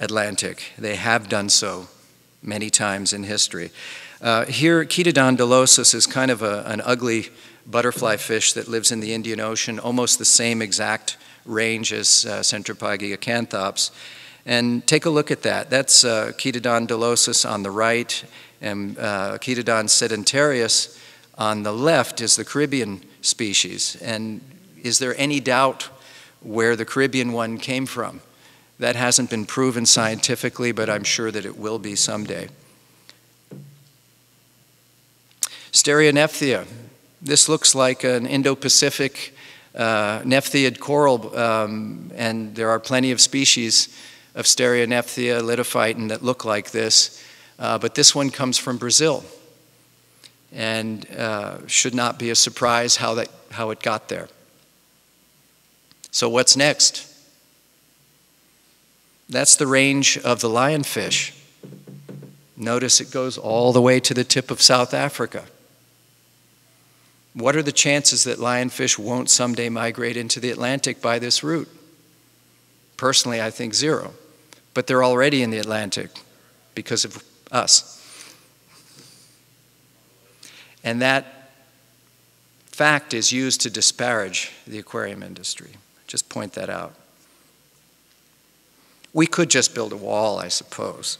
Atlantic. 0.00 0.72
They 0.78 0.96
have 0.96 1.28
done 1.28 1.48
so 1.48 1.88
many 2.42 2.70
times 2.70 3.12
in 3.12 3.24
history. 3.24 3.70
Uh, 4.20 4.44
here, 4.46 4.84
dolosus 4.84 5.94
is 5.94 6.06
kind 6.06 6.30
of 6.30 6.42
a, 6.42 6.64
an 6.66 6.80
ugly 6.84 7.28
butterfly 7.66 8.16
fish 8.16 8.52
that 8.54 8.68
lives 8.68 8.90
in 8.90 9.00
the 9.00 9.12
Indian 9.12 9.40
Ocean, 9.40 9.78
almost 9.78 10.18
the 10.18 10.24
same 10.24 10.62
exact 10.62 11.16
range 11.44 11.92
as 11.92 12.26
uh, 12.26 12.40
Centropyge 12.40 13.16
acanthops. 13.16 13.90
And 14.48 14.86
take 14.86 15.04
a 15.04 15.10
look 15.10 15.30
at 15.30 15.42
that. 15.42 15.68
That's 15.68 16.04
uh, 16.04 16.32
Chaetodon 16.38 16.86
dolosus 16.86 17.44
on 17.44 17.62
the 17.62 17.70
right, 17.70 18.24
and 18.62 18.98
uh, 18.98 19.36
Chaetodon 19.36 19.90
sedentarius 19.90 20.98
on 21.36 21.64
the 21.64 21.72
left 21.72 22.22
is 22.22 22.36
the 22.36 22.46
Caribbean 22.46 23.02
species. 23.20 23.98
And 24.00 24.40
is 24.82 25.00
there 25.00 25.14
any 25.18 25.38
doubt 25.38 25.90
where 26.40 26.76
the 26.76 26.86
Caribbean 26.86 27.32
one 27.32 27.58
came 27.58 27.84
from? 27.84 28.22
That 28.78 28.96
hasn't 28.96 29.28
been 29.28 29.44
proven 29.44 29.84
scientifically, 29.84 30.72
but 30.72 30.88
I'm 30.88 31.04
sure 31.04 31.30
that 31.30 31.44
it 31.44 31.58
will 31.58 31.78
be 31.78 31.94
someday. 31.94 32.48
Stereonephthya. 35.72 36.66
This 37.20 37.50
looks 37.50 37.74
like 37.74 38.02
an 38.02 38.26
Indo-Pacific 38.26 39.34
uh, 39.74 40.22
coral, 40.80 41.36
um, 41.36 42.10
and 42.14 42.54
there 42.54 42.70
are 42.70 42.80
plenty 42.80 43.10
of 43.10 43.20
species 43.20 43.94
of 44.38 44.44
Stereonephthya 44.44 45.42
lithophyton 45.42 46.08
that 46.10 46.22
look 46.22 46.44
like 46.44 46.70
this, 46.70 47.20
uh, 47.58 47.76
but 47.76 47.96
this 47.96 48.14
one 48.14 48.30
comes 48.30 48.56
from 48.56 48.76
Brazil, 48.76 49.24
and 50.52 51.10
uh, 51.10 51.66
should 51.66 51.92
not 51.92 52.20
be 52.20 52.30
a 52.30 52.36
surprise 52.36 52.96
how, 52.96 53.14
that, 53.14 53.28
how 53.50 53.70
it 53.70 53.82
got 53.82 54.08
there. 54.08 54.28
So 56.12 56.28
what's 56.28 56.56
next? 56.56 57.04
That's 59.28 59.56
the 59.56 59.66
range 59.66 60.16
of 60.18 60.40
the 60.40 60.48
lionfish. 60.48 61.36
Notice 62.56 63.00
it 63.00 63.10
goes 63.10 63.38
all 63.38 63.72
the 63.72 63.82
way 63.82 63.98
to 63.98 64.14
the 64.14 64.24
tip 64.24 64.52
of 64.52 64.62
South 64.62 64.94
Africa. 64.94 65.46
What 67.34 67.56
are 67.56 67.62
the 67.62 67.72
chances 67.72 68.22
that 68.22 68.38
lionfish 68.38 68.98
won't 68.98 69.30
someday 69.30 69.68
migrate 69.68 70.16
into 70.16 70.38
the 70.38 70.50
Atlantic 70.50 71.02
by 71.02 71.18
this 71.18 71.42
route? 71.42 71.68
Personally, 72.96 73.42
I 73.42 73.50
think 73.50 73.74
zero. 73.74 74.14
But 74.78 74.86
they're 74.86 75.02
already 75.02 75.42
in 75.42 75.50
the 75.50 75.58
Atlantic 75.58 76.08
because 76.76 77.04
of 77.04 77.20
us. 77.50 78.00
And 80.84 81.02
that 81.02 81.50
fact 82.66 83.12
is 83.12 83.32
used 83.32 83.60
to 83.62 83.70
disparage 83.70 84.52
the 84.68 84.78
aquarium 84.78 85.24
industry. 85.24 85.70
Just 86.06 86.28
point 86.28 86.52
that 86.52 86.70
out. 86.70 86.94
We 89.12 89.26
could 89.26 89.50
just 89.50 89.74
build 89.74 89.92
a 89.92 89.96
wall, 89.96 90.38
I 90.38 90.46
suppose. 90.46 91.18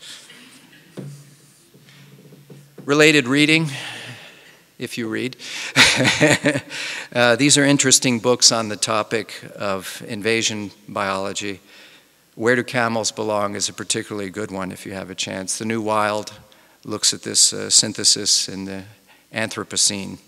Related 2.84 3.26
reading, 3.26 3.70
if 4.78 4.96
you 4.96 5.08
read. 5.08 5.36
uh, 7.12 7.34
these 7.34 7.58
are 7.58 7.64
interesting 7.64 8.20
books 8.20 8.52
on 8.52 8.68
the 8.68 8.76
topic 8.76 9.34
of 9.56 10.00
invasion 10.06 10.70
biology. 10.86 11.58
Where 12.38 12.54
Do 12.54 12.62
Camels 12.62 13.10
Belong 13.10 13.56
is 13.56 13.68
a 13.68 13.72
particularly 13.72 14.30
good 14.30 14.52
one 14.52 14.70
if 14.70 14.86
you 14.86 14.92
have 14.92 15.10
a 15.10 15.14
chance. 15.16 15.58
The 15.58 15.64
New 15.64 15.82
Wild 15.82 16.32
looks 16.84 17.12
at 17.12 17.24
this 17.24 17.52
uh, 17.52 17.68
synthesis 17.68 18.48
in 18.48 18.64
the 18.64 18.84
Anthropocene. 19.34 20.20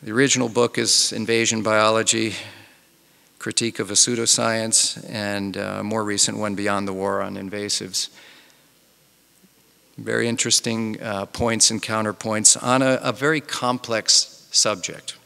The 0.00 0.12
original 0.12 0.48
book 0.48 0.78
is 0.78 1.12
Invasion 1.12 1.64
Biology, 1.64 2.34
Critique 3.40 3.80
of 3.80 3.90
a 3.90 3.94
Pseudoscience, 3.94 5.04
and 5.10 5.56
a 5.56 5.82
more 5.82 6.04
recent 6.04 6.38
one, 6.38 6.54
Beyond 6.54 6.86
the 6.86 6.92
War 6.92 7.20
on 7.20 7.34
Invasives. 7.34 8.10
Very 9.98 10.28
interesting 10.28 11.02
uh, 11.02 11.26
points 11.26 11.72
and 11.72 11.82
counterpoints 11.82 12.56
on 12.62 12.80
a, 12.80 13.00
a 13.02 13.10
very 13.10 13.40
complex 13.40 14.46
subject. 14.52 15.16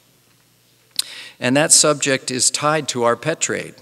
And 1.38 1.54
that 1.54 1.70
subject 1.70 2.30
is 2.30 2.50
tied 2.50 2.88
to 2.88 3.02
our 3.02 3.14
pet 3.14 3.42
trade 3.42 3.74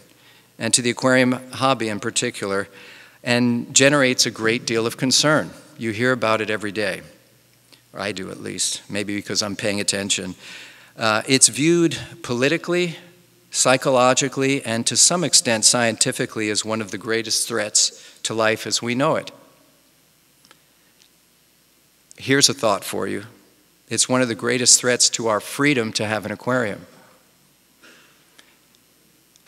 and 0.58 0.72
to 0.74 0.82
the 0.82 0.90
aquarium 0.90 1.32
hobby 1.52 1.88
in 1.88 2.00
particular, 2.00 2.68
and 3.22 3.74
generates 3.74 4.26
a 4.26 4.30
great 4.30 4.66
deal 4.66 4.86
of 4.86 4.96
concern. 4.96 5.50
You 5.78 5.90
hear 5.90 6.12
about 6.12 6.40
it 6.40 6.50
every 6.50 6.72
day 6.72 7.02
or 7.96 8.00
I 8.00 8.12
do 8.12 8.30
at 8.30 8.40
least, 8.40 8.82
maybe 8.90 9.16
because 9.16 9.42
I'm 9.42 9.56
paying 9.56 9.80
attention. 9.80 10.34
Uh, 10.96 11.22
it's 11.26 11.48
viewed 11.48 11.98
politically, 12.22 12.96
psychologically, 13.50 14.62
and 14.64 14.86
to 14.86 14.96
some 14.96 15.24
extent 15.24 15.64
scientifically 15.64 16.50
as 16.50 16.64
one 16.64 16.82
of 16.82 16.90
the 16.90 16.98
greatest 16.98 17.48
threats 17.48 18.20
to 18.22 18.34
life 18.34 18.66
as 18.66 18.82
we 18.82 18.94
know 18.94 19.16
it. 19.16 19.30
Here's 22.18 22.48
a 22.48 22.54
thought 22.54 22.84
for 22.84 23.06
you 23.06 23.24
it's 23.88 24.08
one 24.08 24.20
of 24.20 24.28
the 24.28 24.34
greatest 24.34 24.80
threats 24.80 25.08
to 25.10 25.28
our 25.28 25.40
freedom 25.40 25.92
to 25.92 26.06
have 26.06 26.26
an 26.26 26.32
aquarium. 26.32 26.86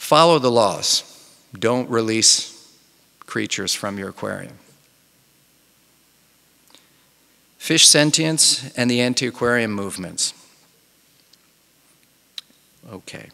Follow 0.08 0.38
the 0.38 0.50
laws, 0.50 1.04
don't 1.52 1.90
release 1.90 2.74
creatures 3.26 3.74
from 3.74 3.98
your 3.98 4.08
aquarium. 4.08 4.54
Fish 7.58 7.86
sentience 7.86 8.74
and 8.74 8.90
the 8.90 9.02
anti 9.02 9.26
aquarium 9.26 9.70
movements. 9.70 10.32
Okay. 12.90 13.28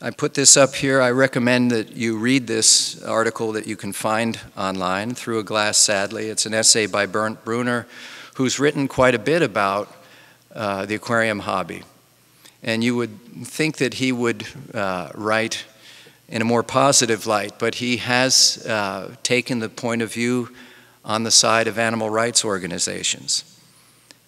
I 0.00 0.10
put 0.10 0.32
this 0.32 0.56
up 0.56 0.74
here. 0.74 1.02
I 1.02 1.10
recommend 1.10 1.70
that 1.70 1.92
you 1.94 2.16
read 2.16 2.46
this 2.46 3.02
article 3.02 3.52
that 3.52 3.66
you 3.66 3.76
can 3.76 3.92
find 3.92 4.40
online, 4.56 5.14
Through 5.14 5.40
a 5.40 5.44
Glass 5.44 5.76
Sadly. 5.76 6.28
It's 6.30 6.46
an 6.46 6.54
essay 6.54 6.86
by 6.86 7.04
Bernd 7.04 7.44
Brunner, 7.44 7.86
who's 8.36 8.58
written 8.58 8.88
quite 8.88 9.14
a 9.14 9.18
bit 9.18 9.42
about 9.42 9.94
uh, 10.54 10.86
the 10.86 10.94
aquarium 10.94 11.40
hobby. 11.40 11.82
And 12.62 12.82
you 12.82 12.96
would 12.96 13.18
think 13.44 13.76
that 13.76 13.94
he 13.94 14.12
would 14.12 14.46
uh, 14.74 15.10
write 15.14 15.64
in 16.28 16.42
a 16.42 16.44
more 16.44 16.62
positive 16.62 17.26
light, 17.26 17.58
but 17.58 17.76
he 17.76 17.98
has 17.98 18.64
uh, 18.66 19.14
taken 19.22 19.60
the 19.60 19.68
point 19.68 20.02
of 20.02 20.12
view 20.12 20.50
on 21.04 21.22
the 21.22 21.30
side 21.30 21.68
of 21.68 21.78
animal 21.78 22.10
rights 22.10 22.44
organizations. 22.44 23.44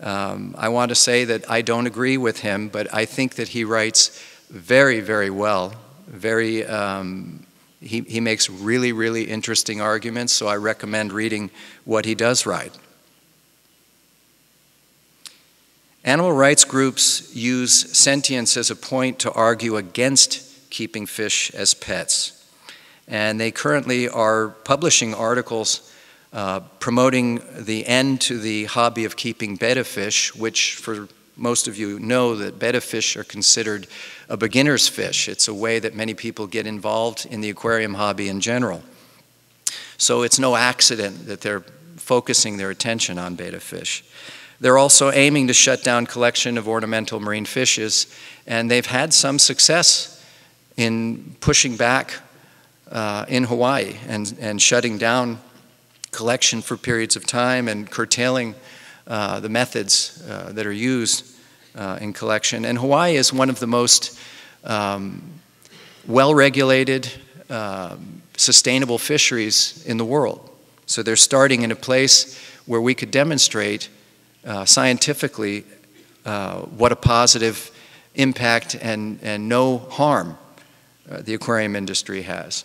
Um, 0.00 0.54
I 0.56 0.68
want 0.68 0.90
to 0.90 0.94
say 0.94 1.24
that 1.24 1.50
I 1.50 1.62
don't 1.62 1.86
agree 1.86 2.16
with 2.16 2.40
him, 2.40 2.68
but 2.68 2.92
I 2.94 3.04
think 3.04 3.34
that 3.34 3.48
he 3.48 3.64
writes 3.64 4.24
very, 4.48 5.00
very 5.00 5.30
well. 5.30 5.74
Very, 6.06 6.64
um, 6.64 7.44
he, 7.80 8.02
he 8.02 8.20
makes 8.20 8.48
really, 8.48 8.92
really 8.92 9.24
interesting 9.24 9.80
arguments, 9.80 10.32
so 10.32 10.46
I 10.46 10.56
recommend 10.56 11.12
reading 11.12 11.50
what 11.84 12.04
he 12.04 12.14
does 12.14 12.46
write. 12.46 12.72
Animal 16.04 16.32
rights 16.32 16.64
groups 16.64 17.34
use 17.34 17.96
sentience 17.96 18.56
as 18.56 18.70
a 18.70 18.76
point 18.76 19.18
to 19.20 19.32
argue 19.32 19.76
against 19.76 20.70
keeping 20.70 21.06
fish 21.06 21.50
as 21.54 21.74
pets. 21.74 22.34
And 23.06 23.40
they 23.40 23.50
currently 23.50 24.08
are 24.08 24.48
publishing 24.48 25.14
articles 25.14 25.92
uh, 26.32 26.61
promoting 26.78 27.40
the 27.56 27.87
end 27.87 28.20
to 28.20 28.38
the 28.38 28.66
hobby 28.66 29.04
of 29.04 29.16
keeping 29.16 29.56
betta 29.56 29.82
fish, 29.82 30.34
which 30.34 30.74
for 30.76 31.08
most 31.37 31.68
of 31.68 31.78
you 31.78 31.98
know 31.98 32.34
that 32.37 32.58
betta 32.58 32.80
fish 32.80 33.16
are 33.16 33.24
considered 33.24 33.87
a 34.28 34.37
beginner's 34.37 34.88
fish. 34.88 35.28
It's 35.28 35.48
a 35.48 35.54
way 35.54 35.78
that 35.78 35.94
many 35.94 36.12
people 36.12 36.46
get 36.46 36.66
involved 36.66 37.26
in 37.30 37.40
the 37.40 37.48
aquarium 37.48 37.94
hobby 37.94 38.28
in 38.28 38.40
general. 38.40 38.82
So 39.96 40.22
it's 40.22 40.38
no 40.38 40.54
accident 40.54 41.26
that 41.26 41.40
they're 41.40 41.64
focusing 41.96 42.56
their 42.56 42.70
attention 42.70 43.18
on 43.18 43.34
betta 43.34 43.61
fish. 43.61 44.04
They're 44.60 44.78
also 44.78 45.12
aiming 45.12 45.46
to 45.48 45.54
shut 45.54 45.84
down 45.84 46.06
collection 46.06 46.58
of 46.58 46.66
ornamental 46.68 47.20
marine 47.20 47.44
fishes, 47.44 48.06
and 48.46 48.70
they've 48.70 48.86
had 48.86 49.14
some 49.14 49.38
success 49.38 50.24
in 50.76 51.36
pushing 51.40 51.76
back 51.76 52.14
uh, 52.90 53.24
in 53.28 53.44
Hawaii 53.44 53.96
and, 54.08 54.34
and 54.40 54.60
shutting 54.60 54.98
down 54.98 55.38
collection 56.10 56.62
for 56.62 56.76
periods 56.76 57.16
of 57.16 57.26
time 57.26 57.68
and 57.68 57.90
curtailing 57.90 58.54
uh, 59.06 59.40
the 59.40 59.48
methods 59.48 60.22
uh, 60.28 60.52
that 60.52 60.66
are 60.66 60.72
used 60.72 61.24
uh, 61.74 61.98
in 62.00 62.12
collection. 62.12 62.64
And 62.64 62.78
Hawaii 62.78 63.16
is 63.16 63.32
one 63.32 63.50
of 63.50 63.60
the 63.60 63.66
most 63.66 64.18
um, 64.64 65.22
well 66.06 66.34
regulated, 66.34 67.10
um, 67.50 68.22
sustainable 68.36 68.98
fisheries 68.98 69.84
in 69.86 69.96
the 69.98 70.04
world. 70.04 70.50
So 70.86 71.02
they're 71.02 71.16
starting 71.16 71.62
in 71.62 71.70
a 71.70 71.76
place 71.76 72.38
where 72.66 72.80
we 72.80 72.94
could 72.94 73.10
demonstrate 73.10 73.88
uh, 74.48 74.64
scientifically 74.64 75.64
uh, 76.24 76.61
what 76.62 76.90
a 76.90 76.96
positive 76.96 77.70
impact 78.14 78.74
and, 78.74 79.20
and 79.22 79.48
no 79.48 79.78
harm 79.78 80.38
uh, 81.11 81.20
the 81.20 81.34
aquarium 81.34 81.76
industry 81.76 82.22
has. 82.22 82.64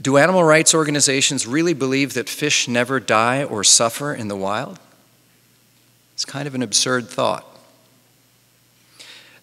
Do 0.00 0.18
animal 0.18 0.44
rights 0.44 0.74
organizations 0.74 1.46
really 1.46 1.72
believe 1.72 2.12
that 2.14 2.28
fish 2.28 2.68
never 2.68 3.00
die 3.00 3.42
or 3.42 3.64
suffer 3.64 4.12
in 4.12 4.28
the 4.28 4.36
wild? 4.36 4.78
It's 6.12 6.26
kind 6.26 6.46
of 6.46 6.54
an 6.54 6.62
absurd 6.62 7.08
thought. 7.08 7.46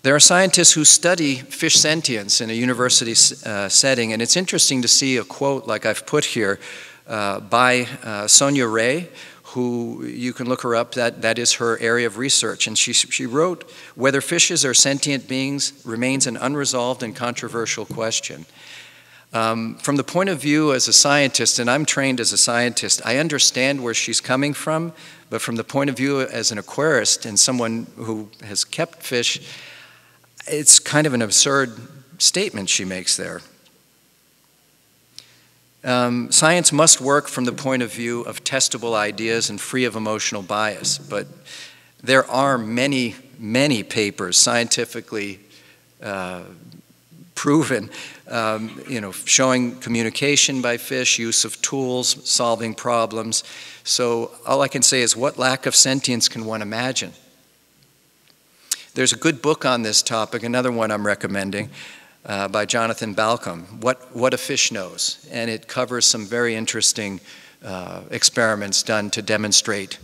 There 0.04 0.16
are 0.16 0.20
scientists 0.20 0.74
who 0.74 0.86
study 0.86 1.36
fish 1.36 1.76
sentience 1.76 2.42
in 2.42 2.50
a 2.50 2.54
university 2.54 3.12
uh, 3.46 3.70
setting, 3.70 4.14
and 4.14 4.22
it's 4.22 4.38
interesting 4.38 4.82
to 4.82 4.88
see 4.88 5.18
a 5.18 5.24
quote 5.24 5.68
like 5.68 5.86
I've 5.86 6.06
put 6.06 6.26
here 6.26 6.60
by 7.12 7.88
uh, 8.04 8.26
Sonia 8.26 8.68
Rey, 8.68 9.10
who 9.44 10.06
you 10.06 10.32
can 10.32 10.48
look 10.48 10.62
her 10.62 10.76
up. 10.76 10.94
That, 10.96 11.22
that 11.24 11.38
is 11.38 11.54
her 11.54 11.78
area 11.80 12.08
of 12.08 12.18
research. 12.18 12.68
And 12.68 12.78
she, 12.78 12.94
she 12.94 13.26
wrote 13.26 13.70
Whether 13.96 14.22
fishes 14.22 14.64
are 14.64 14.74
sentient 14.74 15.28
beings 15.28 15.74
remains 15.84 16.26
an 16.26 16.38
unresolved 16.38 17.04
and 17.04 17.14
controversial 17.14 17.86
question. 17.86 18.46
Um, 19.34 19.76
from 19.76 19.96
the 19.96 20.04
point 20.04 20.30
of 20.30 20.42
view 20.42 20.74
as 20.74 20.88
a 20.88 20.94
scientist, 20.94 21.60
and 21.60 21.70
I'm 21.70 21.86
trained 21.86 22.20
as 22.20 22.34
a 22.34 22.38
scientist, 22.38 23.02
I 23.06 23.18
understand 23.18 23.84
where 23.84 23.94
she's 23.94 24.20
coming 24.20 24.54
from, 24.54 24.92
but 25.30 25.42
from 25.42 25.56
the 25.56 25.64
point 25.64 25.90
of 25.90 25.96
view 25.96 26.22
as 26.22 26.52
an 26.52 26.58
aquarist 26.58 27.26
and 27.26 27.40
someone 27.40 27.88
who 27.96 28.30
has 28.44 28.66
kept 28.66 29.04
fish, 29.04 29.40
it's 30.48 30.80
kind 30.80 31.08
of 31.08 31.14
an 31.14 31.22
absurd 31.22 31.78
statement 32.18 32.70
she 32.70 32.84
makes 32.84 33.16
there. 33.16 33.42
Um, 35.84 36.32
science 36.32 36.72
must 36.72 37.02
work 37.02 37.28
from 37.28 37.46
the 37.46 37.52
point 37.52 37.82
of 37.82 37.92
view 37.92 38.22
of 38.22 38.44
testable 38.44 38.94
ideas 38.94 39.50
and 39.50 39.60
free 39.60 39.86
of 39.86 39.96
emotional 39.96 40.44
bias, 40.44 41.00
but 41.00 41.28
there 42.04 42.30
are 42.30 42.58
many, 42.58 43.16
many 43.40 43.82
papers 43.82 44.38
scientifically 44.38 45.40
uh, 46.04 46.44
proven, 47.34 47.90
um, 48.28 48.80
you 48.88 49.02
know, 49.02 49.12
showing 49.12 49.76
communication 49.80 50.62
by 50.62 50.78
fish, 50.78 51.18
use 51.18 51.46
of 51.46 51.60
tools, 51.64 52.30
solving 52.30 52.76
problems. 52.76 53.44
So 53.84 54.32
all 54.46 54.62
I 54.62 54.68
can 54.68 54.84
say 54.84 55.02
is 55.02 55.18
what 55.18 55.40
lack 55.40 55.66
of 55.66 55.76
sentience 55.76 56.30
can 56.30 56.46
one 56.46 56.62
imagine? 56.62 57.14
There's 58.94 59.14
a 59.14 59.18
good 59.18 59.42
book 59.42 59.66
on 59.66 59.82
this 59.82 60.04
topic, 60.04 60.44
another 60.44 60.72
one 60.72 60.92
I'm 60.92 61.08
recommending, 61.08 61.70
uh, 62.26 62.48
by 62.48 62.66
Jonathan 62.66 63.14
Balcombe, 63.16 63.82
what, 63.82 64.16
what 64.16 64.34
a 64.34 64.38
Fish 64.38 64.72
Knows. 64.72 65.28
And 65.32 65.50
it 65.50 65.68
covers 65.68 66.06
some 66.06 66.26
very 66.26 66.56
interesting 66.56 67.20
uh, 67.64 68.02
experiments 68.12 68.84
done 68.84 69.10
to 69.12 69.22
demonstrate 69.22 70.00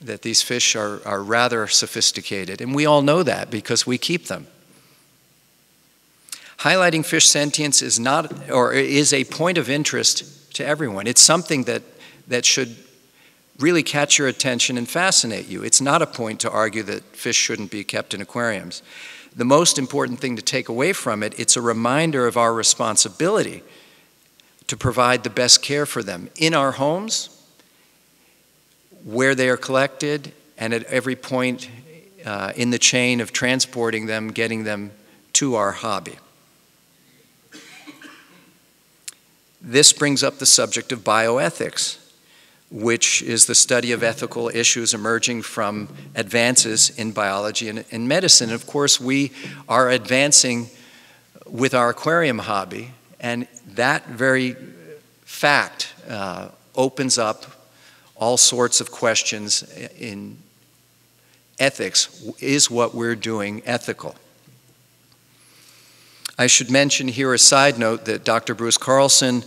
that 0.00 0.22
these 0.22 0.42
fish 0.42 0.74
are, 0.76 1.00
are 1.04 1.22
rather 1.22 1.66
sophisticated. 1.66 2.60
And 2.60 2.74
we 2.74 2.86
all 2.86 3.02
know 3.02 3.22
that 3.22 3.50
because 3.50 3.86
we 3.86 3.98
keep 3.98 4.26
them. 4.26 4.46
Highlighting 6.58 7.04
fish 7.04 7.26
sentience 7.26 7.82
is 7.82 7.98
not, 7.98 8.50
or 8.50 8.72
is 8.72 9.12
a 9.12 9.24
point 9.24 9.58
of 9.58 9.68
interest 9.68 10.54
to 10.54 10.66
everyone. 10.66 11.06
It's 11.06 11.20
something 11.20 11.64
that, 11.64 11.82
that 12.28 12.44
should 12.44 12.76
really 13.60 13.82
catch 13.82 14.18
your 14.18 14.28
attention 14.28 14.78
and 14.78 14.88
fascinate 14.88 15.48
you. 15.48 15.62
It's 15.62 15.80
not 15.80 16.02
a 16.02 16.06
point 16.06 16.40
to 16.40 16.50
argue 16.50 16.82
that 16.84 17.02
fish 17.16 17.36
shouldn't 17.36 17.70
be 17.70 17.84
kept 17.84 18.14
in 18.14 18.20
aquariums. 18.20 18.82
The 19.34 19.44
most 19.44 19.78
important 19.78 20.18
thing 20.18 20.36
to 20.36 20.42
take 20.42 20.68
away 20.68 20.92
from 20.92 21.22
it, 21.22 21.38
it's 21.38 21.56
a 21.56 21.62
reminder 21.62 22.26
of 22.26 22.36
our 22.36 22.52
responsibility 22.52 23.62
to 24.66 24.76
provide 24.76 25.24
the 25.24 25.30
best 25.30 25.62
care 25.62 25.86
for 25.86 26.02
them 26.02 26.28
in 26.36 26.54
our 26.54 26.72
homes, 26.72 27.36
where 29.04 29.34
they 29.34 29.48
are 29.48 29.56
collected, 29.56 30.32
and 30.58 30.74
at 30.74 30.84
every 30.84 31.16
point 31.16 31.68
uh, 32.24 32.52
in 32.56 32.70
the 32.70 32.78
chain 32.78 33.20
of 33.20 33.32
transporting 33.32 34.06
them, 34.06 34.28
getting 34.28 34.64
them 34.64 34.92
to 35.32 35.54
our 35.54 35.72
hobby. 35.72 36.18
This 39.62 39.92
brings 39.92 40.22
up 40.22 40.38
the 40.38 40.46
subject 40.46 40.90
of 40.90 41.00
bioethics, 41.00 41.98
which 42.70 43.20
is 43.22 43.46
the 43.46 43.54
study 43.54 43.90
of 43.92 44.02
ethical 44.02 44.48
issues 44.48 44.94
emerging 44.94 45.42
from 45.42 45.88
advances 46.14 46.90
in 46.90 47.10
biology 47.10 47.68
and, 47.68 47.84
and 47.90 48.06
medicine. 48.06 48.52
Of 48.52 48.66
course, 48.66 49.00
we 49.00 49.32
are 49.68 49.90
advancing 49.90 50.70
with 51.46 51.74
our 51.74 51.90
aquarium 51.90 52.38
hobby, 52.38 52.92
and 53.18 53.48
that 53.74 54.06
very 54.06 54.56
fact 55.24 55.92
uh, 56.08 56.48
opens 56.76 57.18
up 57.18 57.46
all 58.14 58.36
sorts 58.36 58.80
of 58.80 58.92
questions 58.92 59.62
in 59.98 60.36
ethics. 61.58 62.24
Is 62.38 62.70
what 62.70 62.94
we're 62.94 63.16
doing 63.16 63.62
ethical? 63.66 64.14
I 66.38 66.46
should 66.46 66.70
mention 66.70 67.08
here 67.08 67.34
a 67.34 67.38
side 67.38 67.78
note 67.78 68.06
that 68.06 68.24
Dr. 68.24 68.54
Bruce 68.54 68.78
Carlson 68.78 69.44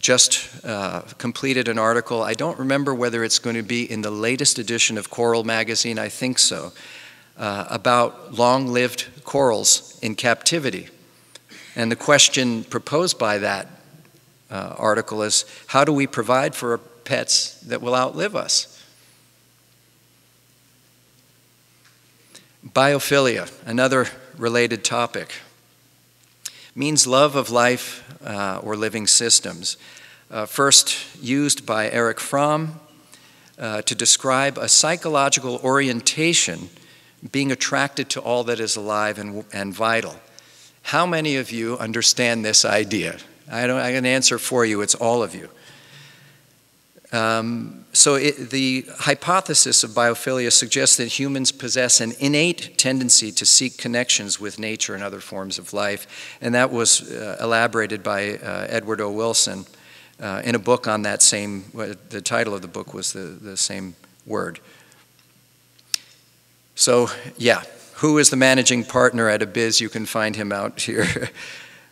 just 0.00 0.64
uh, 0.64 1.02
completed 1.18 1.68
an 1.68 1.78
article. 1.78 2.22
I 2.22 2.32
don't 2.34 2.58
remember 2.58 2.94
whether 2.94 3.22
it's 3.22 3.38
going 3.38 3.56
to 3.56 3.62
be 3.62 3.90
in 3.90 4.02
the 4.02 4.10
latest 4.10 4.58
edition 4.58 4.98
of 4.98 5.10
Coral 5.10 5.44
Magazine, 5.44 5.98
I 5.98 6.08
think 6.08 6.38
so, 6.38 6.72
uh, 7.36 7.66
about 7.68 8.34
long 8.34 8.66
lived 8.66 9.06
corals 9.24 9.98
in 10.02 10.14
captivity. 10.14 10.88
And 11.76 11.92
the 11.92 11.96
question 11.96 12.64
proposed 12.64 13.18
by 13.18 13.38
that 13.38 13.68
uh, 14.50 14.74
article 14.78 15.22
is 15.22 15.44
how 15.68 15.84
do 15.84 15.92
we 15.92 16.06
provide 16.06 16.54
for 16.54 16.78
pets 16.78 17.60
that 17.60 17.82
will 17.82 17.94
outlive 17.94 18.34
us? 18.34 18.82
Biophilia, 22.66 23.50
another 23.66 24.06
related 24.36 24.84
topic, 24.84 25.34
means 26.74 27.06
love 27.06 27.36
of 27.36 27.50
life 27.50 28.04
uh, 28.24 28.60
or 28.62 28.76
living 28.76 29.06
systems. 29.06 29.76
Uh, 30.30 30.46
first 30.46 30.96
used 31.20 31.66
by 31.66 31.90
Erich 31.90 32.20
Fromm 32.20 32.80
uh, 33.58 33.82
to 33.82 33.94
describe 33.94 34.56
a 34.58 34.68
psychological 34.68 35.60
orientation 35.64 36.70
being 37.32 37.52
attracted 37.52 38.08
to 38.10 38.20
all 38.20 38.44
that 38.44 38.60
is 38.60 38.76
alive 38.76 39.18
and, 39.18 39.44
and 39.52 39.74
vital. 39.74 40.16
How 40.82 41.04
many 41.04 41.36
of 41.36 41.50
you 41.50 41.76
understand 41.78 42.44
this 42.44 42.64
idea? 42.64 43.18
I, 43.50 43.66
don't, 43.66 43.80
I 43.80 43.92
can 43.92 44.06
answer 44.06 44.38
for 44.38 44.64
you, 44.64 44.80
it's 44.80 44.94
all 44.94 45.22
of 45.22 45.34
you. 45.34 45.50
Um, 47.12 47.84
so, 47.92 48.14
it, 48.14 48.50
the 48.50 48.86
hypothesis 48.98 49.82
of 49.82 49.90
biophilia 49.90 50.52
suggests 50.52 50.96
that 50.98 51.06
humans 51.18 51.50
possess 51.50 52.00
an 52.00 52.12
innate 52.20 52.78
tendency 52.78 53.32
to 53.32 53.44
seek 53.44 53.76
connections 53.78 54.38
with 54.38 54.60
nature 54.60 54.94
and 54.94 55.02
other 55.02 55.18
forms 55.18 55.58
of 55.58 55.72
life, 55.72 56.06
and 56.40 56.54
that 56.54 56.70
was 56.70 57.10
uh, 57.10 57.36
elaborated 57.40 58.04
by 58.04 58.36
uh, 58.36 58.66
Edward 58.68 59.00
O. 59.00 59.10
Wilson 59.10 59.66
uh, 60.20 60.42
in 60.44 60.54
a 60.54 60.58
book 60.58 60.86
on 60.86 61.02
that 61.02 61.20
same. 61.20 61.64
the 61.72 62.22
title 62.22 62.54
of 62.54 62.62
the 62.62 62.68
book 62.68 62.94
was 62.94 63.12
the, 63.12 63.20
the 63.20 63.56
same 63.56 63.96
word. 64.24 64.60
So, 66.76 67.08
yeah, 67.36 67.64
who 67.94 68.18
is 68.18 68.30
the 68.30 68.36
managing 68.36 68.84
partner 68.84 69.28
at 69.28 69.40
Abiz? 69.40 69.80
You 69.80 69.88
can 69.88 70.06
find 70.06 70.36
him 70.36 70.52
out 70.52 70.80
here. 70.80 71.06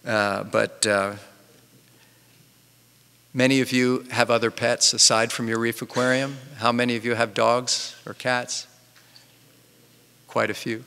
Uh, 0.06 0.42
but 0.44 0.86
uh, 0.86 1.12
Many 3.34 3.60
of 3.60 3.72
you 3.72 4.04
have 4.10 4.30
other 4.30 4.50
pets 4.50 4.92
aside 4.94 5.32
from 5.32 5.48
your 5.48 5.58
reef 5.58 5.82
aquarium. 5.82 6.38
How 6.56 6.72
many 6.72 6.96
of 6.96 7.04
you 7.04 7.14
have 7.14 7.34
dogs 7.34 7.94
or 8.06 8.14
cats? 8.14 8.66
Quite 10.26 10.50
a 10.50 10.54
few. 10.54 10.84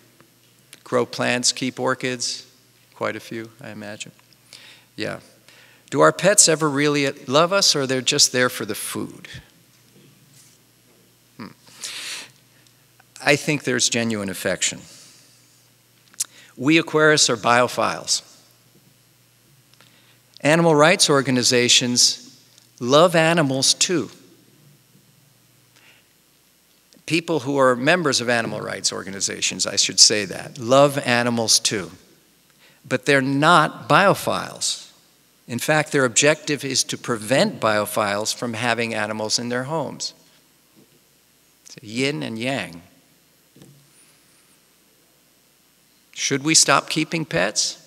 Grow 0.84 1.06
plants, 1.06 1.52
keep 1.52 1.80
orchids? 1.80 2.48
Quite 2.96 3.16
a 3.16 3.20
few, 3.20 3.52
I 3.62 3.70
imagine. 3.70 4.12
Yeah. 4.96 5.20
Do 5.90 6.02
our 6.02 6.12
pets 6.12 6.50
ever 6.50 6.70
really 6.70 7.10
love 7.28 7.54
us 7.54 7.76
or 7.76 7.86
they're 7.86 8.02
just 8.02 8.32
there 8.32 8.50
for 8.50 8.66
the 8.66 8.76
food? 8.76 9.28
Hmm. 11.38 11.48
I 13.24 13.36
think 13.36 13.64
there's 13.64 13.88
genuine 13.88 14.30
affection. 14.30 14.82
We 16.58 16.82
aquarists 16.82 17.30
are 17.30 17.38
biophiles. 17.38 18.24
Animal 20.42 20.76
rights 20.76 21.10
organizations 21.10 22.21
love 22.82 23.16
animals 23.16 23.74
too. 23.74 24.10
People 27.06 27.42
who 27.42 27.58
are 27.58 27.76
members 27.76 28.20
of 28.20 28.30
animal 28.30 28.60
rights 28.60 28.92
organizations, 28.92 29.68
I 29.68 29.76
should 29.76 30.00
say 30.00 30.26
that, 30.26 30.58
love 30.58 30.98
animals 30.98 31.60
too. 31.60 31.92
But 32.88 33.06
they're 33.06 33.22
not 33.22 33.88
biophiles. 33.88 34.90
In 35.48 35.60
fact, 35.60 35.92
their 35.92 36.06
objective 36.06 36.66
is 36.66 36.84
to 36.86 36.98
prevent 36.98 37.60
biophiles 37.60 38.34
from 38.34 38.54
having 38.54 38.94
animals 38.94 39.38
in 39.38 39.50
their 39.50 39.66
homes. 39.66 40.14
It's 41.66 41.84
yin 41.84 42.24
and 42.24 42.40
yang. 42.40 42.82
Should 46.14 46.44
we 46.44 46.56
stop 46.56 46.90
keeping 46.90 47.26
pets? 47.26 47.81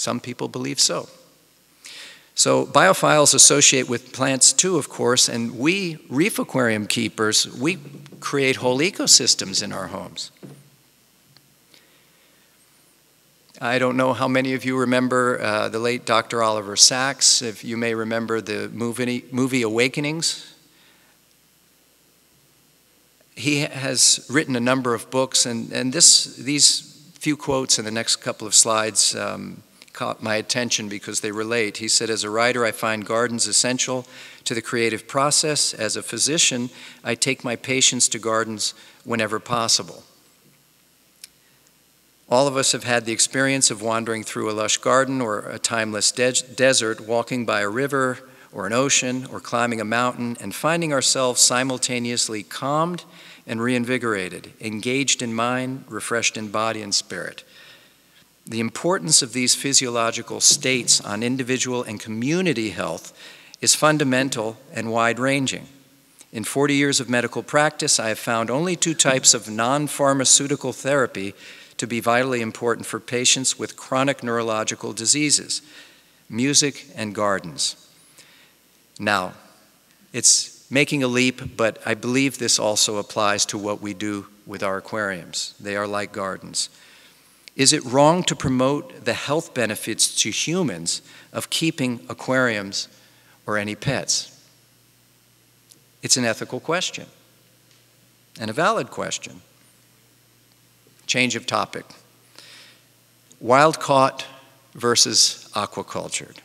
Some 0.00 0.18
people 0.18 0.48
believe 0.48 0.80
so. 0.80 1.10
So 2.34 2.64
biophiles 2.64 3.34
associate 3.34 3.86
with 3.86 4.14
plants 4.14 4.54
too, 4.54 4.78
of 4.78 4.88
course, 4.88 5.28
and 5.28 5.58
we 5.58 5.98
reef 6.08 6.38
aquarium 6.38 6.86
keepers, 6.86 7.46
we 7.46 7.76
create 8.18 8.56
whole 8.56 8.78
ecosystems 8.78 9.62
in 9.62 9.72
our 9.72 9.88
homes. 9.88 10.30
I 13.60 13.78
don't 13.78 13.98
know 13.98 14.14
how 14.14 14.26
many 14.26 14.54
of 14.54 14.64
you 14.64 14.78
remember 14.78 15.38
uh, 15.38 15.68
the 15.68 15.78
late 15.78 16.06
Dr. 16.06 16.42
Oliver 16.42 16.76
Sacks, 16.76 17.42
if 17.42 17.62
you 17.62 17.76
may 17.76 17.94
remember 17.94 18.40
the 18.40 18.70
movie, 18.70 19.26
movie 19.30 19.60
Awakenings. 19.60 20.54
He 23.36 23.60
has 23.60 24.26
written 24.30 24.56
a 24.56 24.60
number 24.60 24.94
of 24.94 25.10
books, 25.10 25.44
and, 25.44 25.70
and 25.72 25.92
this, 25.92 26.36
these 26.36 27.12
few 27.18 27.36
quotes 27.36 27.78
in 27.78 27.84
the 27.84 27.90
next 27.90 28.16
couple 28.16 28.46
of 28.46 28.54
slides 28.54 29.14
um, 29.14 29.62
caught 30.00 30.22
my 30.22 30.36
attention 30.36 30.88
because 30.88 31.20
they 31.20 31.30
relate. 31.30 31.76
He 31.76 31.86
said, 31.86 32.08
As 32.08 32.24
a 32.24 32.30
writer, 32.30 32.64
I 32.64 32.72
find 32.72 33.04
gardens 33.04 33.46
essential 33.46 34.06
to 34.44 34.54
the 34.54 34.62
creative 34.62 35.06
process. 35.06 35.74
As 35.74 35.94
a 35.94 36.02
physician, 36.02 36.70
I 37.04 37.14
take 37.14 37.44
my 37.44 37.54
patients 37.54 38.08
to 38.08 38.18
gardens 38.18 38.72
whenever 39.04 39.38
possible. 39.38 40.02
All 42.30 42.48
of 42.48 42.56
us 42.56 42.72
have 42.72 42.84
had 42.84 43.04
the 43.04 43.12
experience 43.12 43.70
of 43.70 43.82
wandering 43.82 44.24
through 44.24 44.50
a 44.50 44.56
lush 44.56 44.78
garden 44.78 45.20
or 45.20 45.40
a 45.40 45.58
timeless 45.58 46.10
de 46.12 46.32
desert, 46.32 47.02
walking 47.02 47.44
by 47.44 47.60
a 47.60 47.68
river 47.68 48.20
or 48.54 48.66
an 48.66 48.72
ocean 48.72 49.26
or 49.30 49.38
climbing 49.38 49.82
a 49.82 49.84
mountain, 49.84 50.34
and 50.40 50.54
finding 50.54 50.94
ourselves 50.94 51.42
simultaneously 51.42 52.42
calmed 52.42 53.04
and 53.46 53.60
reinvigorated, 53.60 54.54
engaged 54.62 55.20
in 55.20 55.34
mind, 55.34 55.84
refreshed 55.88 56.38
in 56.38 56.48
body 56.48 56.80
and 56.80 56.94
spirit. 56.94 57.44
The 58.46 58.60
importance 58.60 59.22
of 59.22 59.32
these 59.32 59.54
physiological 59.54 60.40
states 60.40 61.00
on 61.00 61.22
individual 61.22 61.82
and 61.82 62.00
community 62.00 62.70
health 62.70 63.16
is 63.60 63.74
fundamental 63.74 64.56
and 64.72 64.90
wide 64.90 65.18
ranging. 65.18 65.66
In 66.32 66.44
40 66.44 66.74
years 66.74 67.00
of 67.00 67.10
medical 67.10 67.42
practice, 67.42 67.98
I 67.98 68.08
have 68.08 68.18
found 68.18 68.50
only 68.50 68.76
two 68.76 68.94
types 68.94 69.34
of 69.34 69.48
non 69.48 69.86
pharmaceutical 69.86 70.72
therapy 70.72 71.34
to 71.76 71.86
be 71.86 72.00
vitally 72.00 72.40
important 72.40 72.86
for 72.86 73.00
patients 73.00 73.58
with 73.58 73.76
chronic 73.76 74.22
neurological 74.22 74.92
diseases 74.92 75.62
music 76.28 76.86
and 76.94 77.14
gardens. 77.14 77.88
Now, 79.00 79.32
it's 80.12 80.70
making 80.70 81.02
a 81.02 81.08
leap, 81.08 81.56
but 81.56 81.78
I 81.84 81.94
believe 81.94 82.38
this 82.38 82.58
also 82.58 82.98
applies 82.98 83.44
to 83.46 83.58
what 83.58 83.80
we 83.80 83.94
do 83.94 84.26
with 84.46 84.62
our 84.62 84.76
aquariums. 84.76 85.54
They 85.58 85.74
are 85.74 85.86
like 85.86 86.12
gardens. 86.12 86.68
Is 87.60 87.74
it 87.74 87.84
wrong 87.84 88.22
to 88.22 88.34
promote 88.34 89.04
the 89.04 89.12
health 89.12 89.52
benefits 89.52 90.14
to 90.22 90.30
humans 90.30 91.02
of 91.30 91.50
keeping 91.50 92.00
aquariums 92.08 92.88
or 93.46 93.58
any 93.58 93.74
pets? 93.74 94.34
It's 96.02 96.16
an 96.16 96.24
ethical 96.24 96.58
question 96.58 97.04
and 98.40 98.48
a 98.48 98.54
valid 98.54 98.90
question. 98.90 99.42
change 101.06 101.36
of 101.36 101.44
topic. 101.44 101.84
Wild 103.40 103.78
caught 103.78 104.24
versus 104.74 105.46
aquacultured. 105.52 106.38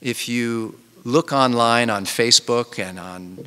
If 0.00 0.28
you 0.28 0.78
look 1.02 1.32
online 1.32 1.90
on 1.90 2.04
Facebook 2.04 2.78
and 2.78 3.00
on 3.00 3.44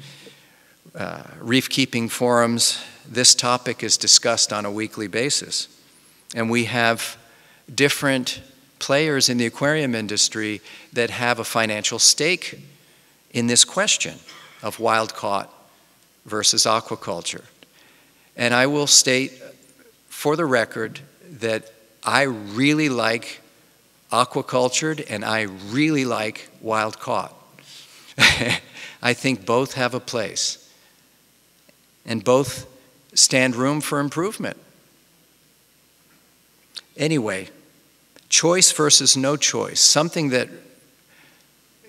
uh, 0.93 1.23
reef 1.39 1.69
keeping 1.69 2.10
forums, 2.10 2.84
this 3.08 3.34
topic 3.34 3.82
is 3.82 3.95
discussed 3.95 4.51
on 4.51 4.65
a 4.65 4.71
weekly 4.71 5.08
basis. 5.08 5.69
And 6.34 6.50
we 6.50 6.65
have 6.65 7.17
different 7.74 8.41
players 8.80 9.30
in 9.30 9.38
the 9.38 9.46
aquarium 9.46 9.96
industry 9.96 10.62
that 10.91 11.10
have 11.10 11.39
a 11.39 11.43
financial 11.43 12.00
stake 12.00 12.60
in 13.32 13.48
this 13.48 13.63
question 13.63 14.15
of 14.62 14.80
wild 14.80 15.13
caught 15.13 15.50
versus 16.26 16.65
aquaculture. 16.65 17.46
And 18.36 18.54
I 18.54 18.67
will 18.67 18.88
state 18.88 19.32
for 20.10 20.36
the 20.36 20.46
record 20.46 21.00
that 21.39 21.72
I 22.04 22.24
really 22.24 22.89
like 22.89 23.41
aquacultured 24.12 25.06
and 25.10 25.26
I 25.26 25.43
really 25.69 26.06
like 26.06 26.50
wild 26.62 27.00
caught. 27.00 27.34
I 29.02 29.13
think 29.13 29.46
both 29.46 29.74
have 29.74 29.93
a 29.93 30.00
place 30.00 30.72
and 32.06 32.24
both 32.24 32.67
stand 33.13 33.56
room 33.56 33.82
for 33.82 34.00
improvement. 34.00 34.58
Anyway, 36.97 37.49
choice 38.29 38.71
versus 38.71 39.17
no 39.17 39.36
choice, 39.36 39.79
something 39.79 40.29
that 40.29 40.49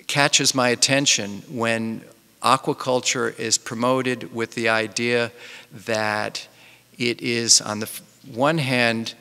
catches 0.07 0.55
my 0.55 0.71
attention 0.71 1.43
when 1.49 2.03
aquaculture 2.43 3.39
is 3.39 3.59
promoted 3.59 4.35
with 4.35 4.55
the 4.55 4.69
idea 4.69 5.33
that 5.73 6.47
it 6.99 7.21
is, 7.21 7.61
on 7.61 7.81
the 7.81 7.91
one 8.33 8.59
hand, 8.59 9.15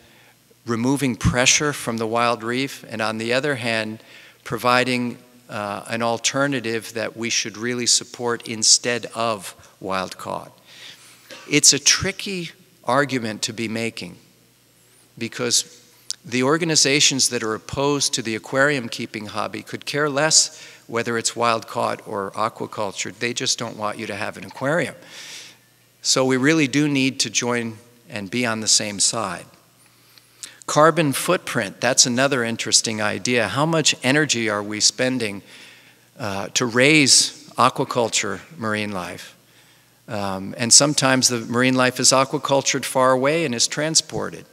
removing 0.66 1.16
pressure 1.16 1.74
from 1.74 1.98
the 1.98 2.08
wild 2.08 2.44
reef, 2.44 2.86
and 2.90 3.02
on 3.02 3.18
the 3.18 3.34
other 3.34 3.56
hand, 3.56 4.02
providing 4.44 5.18
uh, 5.50 5.84
an 5.88 6.02
alternative 6.02 6.94
that 6.94 7.18
we 7.18 7.30
should 7.30 7.58
really 7.58 7.86
support 7.86 8.48
instead 8.48 9.06
of 9.16 9.56
wild 9.80 10.18
caught. 10.18 10.52
It's 11.50 11.74
a 11.74 11.80
tricky 11.80 12.52
argument 12.86 13.42
to 13.44 13.54
be 13.54 13.68
making 13.68 14.18
because 15.18 15.80
the 16.26 16.44
organizations 16.44 17.30
that 17.30 17.44
are 17.44 17.54
opposed 17.54 18.14
to 18.14 18.22
the 18.22 18.36
aquarium 18.36 18.88
keeping 18.88 19.28
hobby 19.28 19.62
could 19.62 19.86
care 19.86 20.10
less 20.10 20.62
whether 20.88 21.18
it's 21.18 21.36
wild 21.36 21.68
caught 21.68 22.06
or 22.08 22.32
aquaculture. 22.32 23.14
They 23.14 23.34
just 23.34 23.58
don't 23.58 23.78
want 23.78 23.98
you 23.98 24.08
to 24.08 24.16
have 24.16 24.38
an 24.38 24.46
aquarium. 24.46 24.96
So 26.02 26.26
we 26.26 26.38
really 26.38 26.68
do 26.68 26.88
need 26.88 27.20
to 27.22 27.30
join 27.30 27.78
and 28.10 28.30
be 28.30 28.46
on 28.46 28.60
the 28.60 28.68
same 28.68 29.00
side. 29.00 29.46
Carbon 30.66 31.14
footprint, 31.14 31.82
that's 31.82 32.06
another 32.06 32.44
interesting 32.44 33.02
idea. 33.02 33.50
How 33.50 33.66
much 33.66 33.96
energy 34.04 34.50
are 34.50 34.64
we 34.64 34.80
spending 34.80 35.42
uh, 36.18 36.48
to 36.50 36.66
raise 36.66 37.50
aquaculture 37.58 38.40
marine 38.58 38.92
life? 38.92 39.36
Um, 40.08 40.54
and 40.58 40.74
sometimes 40.74 41.30
the 41.30 41.40
marine 41.40 41.76
life 41.76 42.00
is 42.00 42.12
aquacultured 42.12 42.86
far 42.86 43.12
away 43.12 43.46
and 43.46 43.56
is 43.56 43.68
transported. 43.68 44.46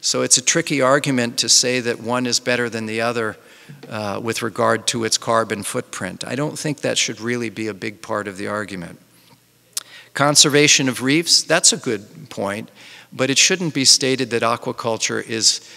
So 0.00 0.22
it's 0.22 0.38
a 0.38 0.42
tricky 0.42 0.80
argument 0.80 1.38
to 1.38 1.48
say 1.48 1.80
that 1.80 2.00
one 2.00 2.26
is 2.26 2.40
better 2.40 2.68
than 2.68 2.86
the 2.86 3.00
other 3.00 3.36
uh, 3.88 4.20
with 4.22 4.42
regard 4.42 4.86
to 4.88 5.04
its 5.04 5.18
carbon 5.18 5.62
footprint. 5.62 6.24
I 6.26 6.34
don't 6.34 6.58
think 6.58 6.80
that 6.80 6.98
should 6.98 7.20
really 7.20 7.50
be 7.50 7.66
a 7.66 7.74
big 7.74 8.00
part 8.00 8.28
of 8.28 8.36
the 8.36 8.46
argument. 8.46 9.00
Conservation 10.14 10.88
of 10.88 11.02
reefs, 11.02 11.42
that's 11.42 11.72
a 11.72 11.76
good 11.76 12.30
point, 12.30 12.70
but 13.12 13.30
it 13.30 13.38
shouldn't 13.38 13.74
be 13.74 13.84
stated 13.84 14.30
that 14.30 14.42
aquaculture 14.42 15.26
is 15.26 15.68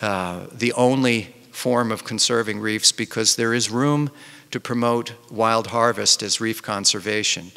uh, 0.00 0.46
the 0.52 0.72
only 0.74 1.34
form 1.50 1.90
of 1.90 2.04
conserving 2.04 2.60
reefs 2.60 2.92
because 2.92 3.36
there 3.36 3.54
is 3.54 3.70
room 3.70 4.10
to 4.50 4.60
promote 4.60 5.12
wild 5.30 5.68
harvest 5.68 6.22
as 6.22 6.40
reef 6.40 6.62
conservation. 6.62 7.50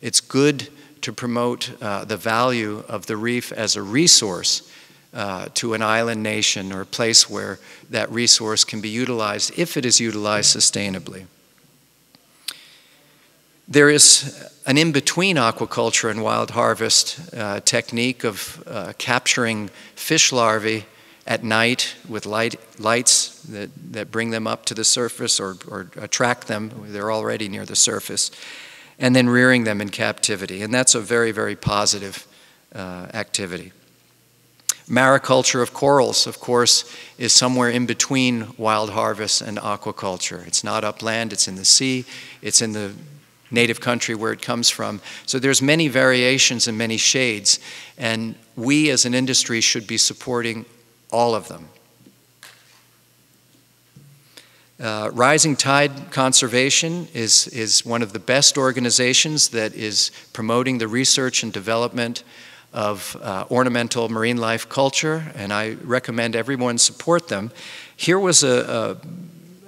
It's 0.00 0.20
good 0.20 0.68
to 1.02 1.12
promote 1.12 1.70
uh, 1.82 2.04
the 2.04 2.16
value 2.16 2.84
of 2.88 3.06
the 3.06 3.16
reef 3.16 3.52
as 3.52 3.76
a 3.76 3.82
resource 3.82 4.70
uh, 5.14 5.48
to 5.54 5.74
an 5.74 5.82
island 5.82 6.22
nation 6.22 6.72
or 6.72 6.82
a 6.82 6.86
place 6.86 7.30
where 7.30 7.58
that 7.90 8.10
resource 8.10 8.64
can 8.64 8.80
be 8.80 8.88
utilized 8.88 9.58
if 9.58 9.76
it 9.76 9.84
is 9.84 10.00
utilized 10.00 10.54
sustainably. 10.54 11.26
There 13.66 13.90
is 13.90 14.50
an 14.66 14.78
in 14.78 14.92
between 14.92 15.36
aquaculture 15.36 16.10
and 16.10 16.22
wild 16.22 16.50
harvest 16.50 17.34
uh, 17.34 17.60
technique 17.60 18.24
of 18.24 18.62
uh, 18.66 18.92
capturing 18.98 19.68
fish 19.94 20.32
larvae 20.32 20.86
at 21.26 21.44
night 21.44 21.94
with 22.08 22.24
light, 22.24 22.56
lights 22.80 23.42
that, 23.42 23.70
that 23.92 24.10
bring 24.10 24.30
them 24.30 24.46
up 24.46 24.64
to 24.64 24.74
the 24.74 24.84
surface 24.84 25.38
or, 25.38 25.56
or 25.68 25.90
attract 25.96 26.48
them. 26.48 26.72
They're 26.86 27.12
already 27.12 27.48
near 27.48 27.66
the 27.66 27.76
surface 27.76 28.30
and 28.98 29.14
then 29.14 29.28
rearing 29.28 29.64
them 29.64 29.80
in 29.80 29.90
captivity. 29.90 30.62
And 30.62 30.72
that's 30.72 30.94
a 30.94 31.00
very, 31.00 31.30
very 31.30 31.54
positive 31.54 32.26
uh, 32.74 33.08
activity. 33.12 33.72
Mariculture 34.88 35.60
of 35.60 35.74
corals, 35.74 36.26
of 36.26 36.40
course, 36.40 36.90
is 37.18 37.32
somewhere 37.32 37.68
in 37.68 37.84
between 37.84 38.48
wild 38.56 38.90
harvest 38.90 39.42
and 39.42 39.58
aquaculture. 39.58 40.46
It's 40.46 40.64
not 40.64 40.82
upland, 40.82 41.32
it's 41.32 41.46
in 41.46 41.56
the 41.56 41.64
sea, 41.64 42.06
it's 42.40 42.62
in 42.62 42.72
the 42.72 42.92
native 43.50 43.80
country 43.80 44.14
where 44.14 44.32
it 44.32 44.40
comes 44.40 44.70
from. 44.70 45.00
So 45.26 45.38
there's 45.38 45.60
many 45.60 45.88
variations 45.88 46.68
and 46.68 46.78
many 46.78 46.96
shades, 46.96 47.60
and 47.98 48.34
we 48.56 48.90
as 48.90 49.04
an 49.04 49.14
industry 49.14 49.60
should 49.60 49.86
be 49.86 49.98
supporting 49.98 50.64
all 51.10 51.34
of 51.34 51.48
them. 51.48 51.68
Uh, 54.80 55.10
Rising 55.12 55.56
Tide 55.56 56.12
Conservation 56.12 57.08
is, 57.12 57.48
is 57.48 57.84
one 57.84 58.00
of 58.00 58.12
the 58.12 58.20
best 58.20 58.56
organizations 58.56 59.48
that 59.48 59.74
is 59.74 60.12
promoting 60.32 60.78
the 60.78 60.86
research 60.86 61.42
and 61.42 61.52
development 61.52 62.22
of 62.72 63.16
uh, 63.22 63.44
ornamental 63.50 64.08
marine 64.08 64.36
life 64.36 64.68
culture, 64.68 65.32
and 65.34 65.52
I 65.52 65.76
recommend 65.82 66.36
everyone 66.36 66.78
support 66.78 67.28
them. 67.28 67.50
Here 67.96 68.18
was 68.18 68.42
a, 68.42 68.96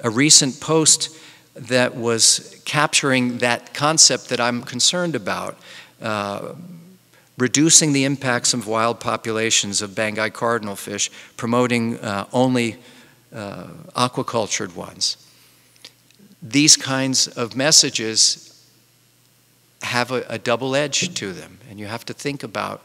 a, 0.03 0.09
a 0.09 0.11
recent 0.11 0.61
post 0.61 1.17
that 1.55 1.97
was 1.97 2.63
capturing 2.65 3.39
that 3.39 3.75
concept 3.75 4.29
that 4.29 4.41
I'm 4.41 4.63
concerned 4.63 5.15
about. 5.15 5.59
Uh, 6.01 6.55
reducing 7.41 7.95
the 7.95 8.05
impacts 8.05 8.53
of 8.53 8.67
wild 8.67 9.01
populations 9.01 9.81
of 9.81 9.91
Banggai 9.91 10.33
cardinal 10.33 10.77
fish, 10.77 11.11
promoting 11.39 11.99
uh, 12.01 12.27
only 12.33 12.77
uh, 13.35 13.65
aquacultured 13.97 14.77
ones. 14.77 15.17
These 16.43 16.77
kinds 16.77 17.29
of 17.29 17.57
messages 17.57 18.50
have 19.83 20.11
a, 20.11 20.25
a, 20.29 20.39
double 20.39 20.77
edge 20.77 21.15
to 21.15 21.33
them, 21.33 21.59
and 21.69 21.79
you 21.81 21.87
have 21.87 22.05
to 22.07 22.13
think 22.13 22.43
about 22.43 22.83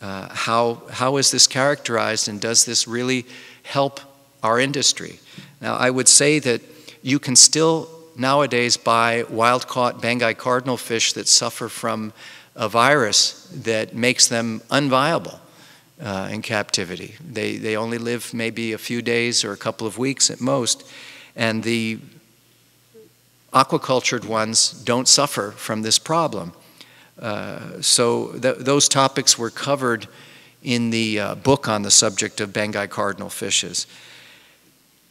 uh, 0.00 0.28
how, 0.34 0.82
how 0.90 1.16
is 1.16 1.30
this 1.30 1.46
characterized 1.46 2.28
and 2.28 2.40
does 2.40 2.64
this 2.64 2.88
really 2.88 3.24
help 3.62 4.00
our 4.42 4.58
industry? 4.58 5.20
Now, 5.60 5.76
I 5.76 5.90
would 5.90 6.08
say 6.08 6.40
that 6.40 6.60
you 7.02 7.18
can 7.18 7.36
still 7.36 7.88
nowadays 8.16 8.76
buy 8.76 9.24
wild 9.28 9.68
caught 9.68 10.02
Banggai 10.02 10.36
cardinal 10.36 10.76
fish 10.76 11.12
that 11.12 11.28
suffer 11.28 11.68
from 11.68 12.12
a 12.54 12.68
virus 12.68 13.48
that 13.54 13.94
makes 13.94 14.28
them 14.28 14.60
unviable 14.70 15.38
uh, 16.00 16.28
in 16.30 16.42
captivity. 16.42 17.14
They, 17.24 17.56
they 17.56 17.76
only 17.76 17.98
live 17.98 18.34
maybe 18.34 18.72
a 18.72 18.78
few 18.78 19.02
days 19.02 19.44
or 19.44 19.52
a 19.52 19.56
couple 19.56 19.86
of 19.86 19.98
weeks 19.98 20.30
at 20.30 20.40
most, 20.40 20.84
and 21.36 21.62
the 21.62 21.98
aquacultured 23.52 24.24
ones 24.24 24.72
don't 24.84 25.08
suffer 25.08 25.52
from 25.52 25.82
this 25.82 25.98
problem. 25.98 26.52
Uh, 27.20 27.80
so 27.80 28.32
th 28.38 28.56
those 28.58 28.88
topics 28.88 29.38
were 29.38 29.50
covered 29.50 30.06
in 30.62 30.90
the 30.90 31.20
uh, 31.20 31.34
book 31.34 31.68
on 31.68 31.82
the 31.82 31.90
subject 31.90 32.40
of 32.40 32.50
Banggai 32.50 32.88
cardinal 32.88 33.30
fishes. 33.30 33.86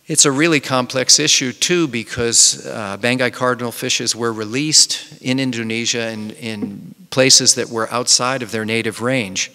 It's 0.08 0.26
a 0.26 0.32
really 0.32 0.60
complex 0.60 1.20
issue 1.20 1.52
too 1.52 1.88
because 1.88 2.66
uh, 2.66 2.98
Banggai 2.98 3.32
cardinal 3.32 3.72
fishes 3.72 4.16
were 4.16 4.34
released 4.34 5.22
in 5.22 5.40
Indonesia 5.40 6.02
and 6.02 6.32
in 6.32 6.96
places 7.12 7.56
that 7.56 7.70
were 7.70 7.90
outside 7.92 8.42
of 8.42 8.52
their 8.52 8.66
native 8.66 9.02
range. 9.02 9.52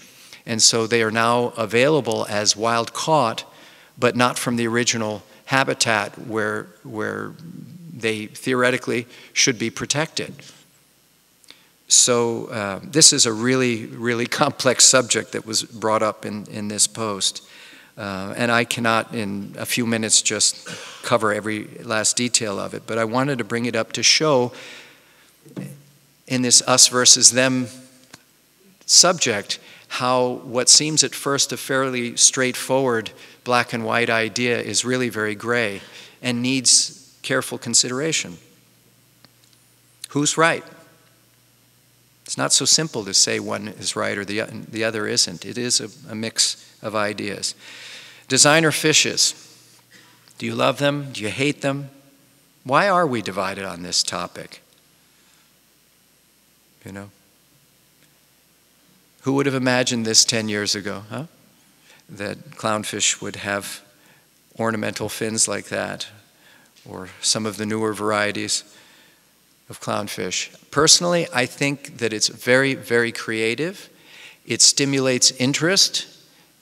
And 0.47 0.63
so 0.63 0.87
they 0.87 1.03
are 1.03 1.11
now 1.11 1.53
available 1.57 2.27
as 2.29 2.57
wild 2.57 2.93
caught, 2.93 3.45
but 3.99 4.15
not 4.15 4.39
from 4.39 4.57
the 4.57 4.67
original 4.67 5.23
habitat 5.47 6.17
where, 6.27 6.69
where 6.85 7.33
they 7.97 8.27
theoretically 8.27 9.07
should 9.33 9.59
be 9.59 9.71
protected. 9.71 10.35
So 11.89 12.47
uh, 12.47 12.81
this 12.83 13.13
is 13.13 13.27
a 13.27 13.33
really, 13.33 13.87
really 13.87 14.27
complex 14.43 14.85
subject 14.85 15.33
that 15.33 15.47
was 15.47 15.63
brought 15.63 16.03
up 16.03 16.27
in, 16.27 16.47
in 16.47 16.69
this 16.69 16.87
post. 16.87 17.43
Uh, 17.97 18.35
and 18.37 18.53
I 18.53 18.65
cannot, 18.65 19.15
in 19.15 19.55
a 19.59 19.65
few 19.65 19.87
minutes, 19.87 20.21
just 20.21 20.69
cover 21.03 21.33
every 21.33 21.67
last 21.83 22.17
detail 22.17 22.61
of 22.61 22.75
it. 22.75 22.83
But 22.87 22.99
I 22.99 23.05
wanted 23.05 23.39
to 23.39 23.45
bring 23.45 23.65
it 23.65 23.75
up 23.75 23.93
to 23.93 24.03
show 24.03 24.53
in 26.27 26.43
this 26.43 26.61
us 26.63 26.89
versus 26.89 27.31
them 27.31 27.69
subject 28.85 29.59
how 29.89 30.41
what 30.45 30.69
seems 30.69 31.05
at 31.05 31.15
first 31.15 31.53
a 31.53 31.57
fairly 31.57 32.17
straightforward 32.17 33.11
black 33.45 33.73
and 33.73 33.85
white 33.85 34.11
idea 34.11 34.61
is 34.61 34.85
really 34.85 35.09
very 35.09 35.35
gray 35.35 35.81
and 36.21 36.43
needs 36.43 37.06
careful 37.27 37.59
consideration. 37.59 38.39
Who's 40.11 40.39
right? 40.39 40.63
It's 42.25 42.39
not 42.39 42.53
so 42.53 42.65
simple 42.65 43.05
to 43.05 43.13
say 43.13 43.41
one 43.41 43.67
is 43.67 43.97
right 43.97 44.17
or 44.17 44.25
the, 44.25 44.43
the 44.71 44.85
other 44.85 45.09
isn't. 45.09 45.45
It 45.45 45.59
is 45.59 45.81
a, 45.81 45.89
a 46.13 46.15
mix 46.15 46.73
of 46.81 46.95
ideas. 46.95 47.57
Designer 48.29 48.71
fishes. 48.71 49.35
Do 50.39 50.47
you 50.47 50.55
love 50.55 50.79
them? 50.79 51.11
Do 51.13 51.21
you 51.21 51.29
hate 51.29 51.63
them? 51.63 51.91
Why 52.63 52.89
are 52.89 53.07
we 53.07 53.23
divided 53.23 53.65
on 53.65 53.83
this 53.83 54.05
topic? 54.05 54.63
You 56.85 56.93
know? 56.93 57.11
Who 59.23 59.33
would 59.33 59.47
have 59.47 59.55
imagined 59.57 60.07
this 60.07 60.25
10 60.25 60.49
years 60.49 60.77
ago, 60.77 61.03
huh? 61.11 61.25
That 62.09 62.51
clownfish 62.51 63.21
would 63.21 63.37
have 63.37 63.81
ornamental 64.61 65.09
fins 65.09 65.49
like 65.49 65.67
that, 65.67 66.07
or 66.89 67.09
some 67.21 67.47
of 67.47 67.57
the 67.57 67.67
newer 67.67 67.93
varieties 67.93 68.65
of 69.69 69.81
clownfish. 69.81 70.55
Personally, 70.71 71.27
I 71.35 71.47
think 71.47 71.99
that 71.99 72.13
it's 72.13 72.29
very, 72.29 72.75
very 72.75 73.13
creative. 73.13 73.89
It 74.47 74.63
stimulates 74.63 75.33
interest 75.33 76.07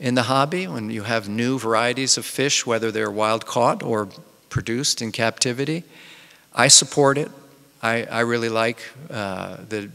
in 0.00 0.14
the 0.14 0.22
hobby 0.22 0.66
when 0.66 0.90
you 0.90 1.02
have 1.02 1.28
new 1.28 1.58
varieties 1.58 2.16
of 2.16 2.24
fish, 2.24 2.66
whether 2.66 2.90
they're 2.90 3.10
wild 3.10 3.46
caught 3.46 3.82
or 3.82 4.08
produced 4.48 5.02
in 5.02 5.12
captivity. 5.12 5.84
I 6.54 6.68
support 6.68 7.18
it. 7.18 7.30
I, 7.82 8.04
I 8.04 8.20
really 8.20 8.48
like 8.48 8.78
uh, 9.10 9.58
the 9.68 9.90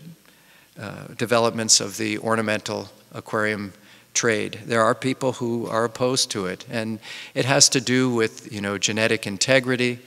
uh, 0.80 1.08
developments 1.18 1.80
of 1.80 1.98
the 1.98 2.20
ornamental 2.20 2.90
aquarium 3.14 3.74
trade. 4.14 4.60
There 4.66 4.84
are 4.84 4.94
people 4.94 5.34
who 5.34 5.68
are 5.68 5.86
opposed 5.86 6.30
to 6.32 6.46
it, 6.46 6.66
and 6.70 7.00
it 7.34 7.46
has 7.46 7.70
to 7.70 7.82
do 7.82 8.14
with 8.14 8.52
you 8.52 8.62
know 8.62 8.78
genetic 8.78 9.26
integrity 9.26 10.00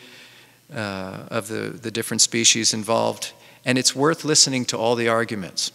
uh, 0.74 1.24
of 1.30 1.48
the, 1.48 1.70
the 1.70 1.90
different 1.90 2.20
species 2.20 2.74
involved, 2.74 3.32
and 3.64 3.78
it's 3.78 3.94
worth 3.94 4.24
listening 4.24 4.64
to 4.66 4.78
all 4.78 4.94
the 4.94 5.08
arguments. 5.08 5.70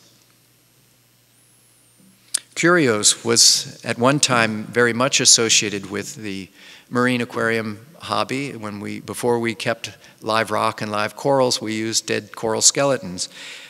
Curios 2.55 3.23
was 3.23 3.79
at 3.85 3.99
one 3.99 4.19
time 4.19 4.63
very 4.63 4.93
much 4.93 5.19
associated 5.19 5.91
with 5.91 6.15
the 6.15 6.49
marine 6.89 7.21
aquarium 7.21 7.85
hobby. 7.99 8.55
When 8.55 8.79
we, 8.79 8.99
before 8.99 9.39
we 9.39 9.53
kept 9.53 9.91
live 10.21 10.49
rock 10.49 10.81
and 10.81 10.91
live 10.91 11.15
corals, 11.15 11.61
we 11.61 11.75
used 11.75 12.07
dead 12.07 12.35
coral 12.35 12.61
skeletons. 12.61 13.29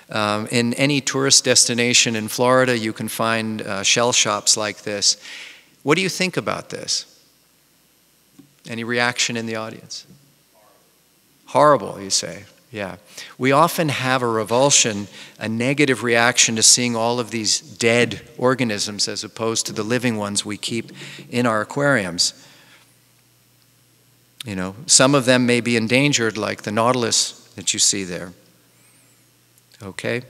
Um, 0.10 0.48
in 0.52 0.74
any 0.76 1.02
tourist 1.02 1.44
destination 1.44 2.16
in 2.16 2.30
Florida, 2.30 2.78
you 2.78 2.94
can 2.94 3.10
find 3.10 3.62
uh, 3.62 3.84
shell 3.84 4.14
shops 4.14 4.56
like 4.56 4.84
this. 4.84 5.18
What 5.84 5.96
do 5.96 6.02
you 6.02 6.10
think 6.10 6.38
about 6.38 6.70
this? 6.70 7.06
Any 8.70 8.86
reaction 8.86 9.36
in 9.36 9.48
the 9.48 9.58
audience? 9.58 10.06
Horrible, 11.48 12.02
you 12.02 12.10
say. 12.10 12.44
Yeah. 12.72 12.98
We 13.38 13.52
often 13.52 13.90
have 13.90 14.22
a 14.22 14.28
revulsion, 14.28 15.08
a 15.40 15.48
negative 15.48 16.04
reaction 16.04 16.58
to 16.58 16.64
seeing 16.64 16.96
all 16.96 17.20
of 17.20 17.32
these 17.32 17.60
dead 17.62 18.22
organisms 18.38 19.08
as 19.08 19.24
opposed 19.24 19.66
to 19.68 19.74
the 19.74 19.84
living 19.84 20.18
ones 20.18 20.46
we 20.46 20.58
keep 20.58 20.92
in 21.30 21.46
our 21.46 21.62
aquariums. 21.62 22.34
You 24.46 24.56
know, 24.56 24.76
some 24.86 25.16
of 25.16 25.26
them 25.26 25.46
may 25.46 25.62
be 25.62 25.78
endangered, 25.78 26.38
like 26.38 26.64
the 26.64 26.72
nautilus 26.72 27.32
that 27.56 27.74
you 27.74 27.80
see 27.80 28.04
there. 28.04 28.34
Okay? 29.82 30.24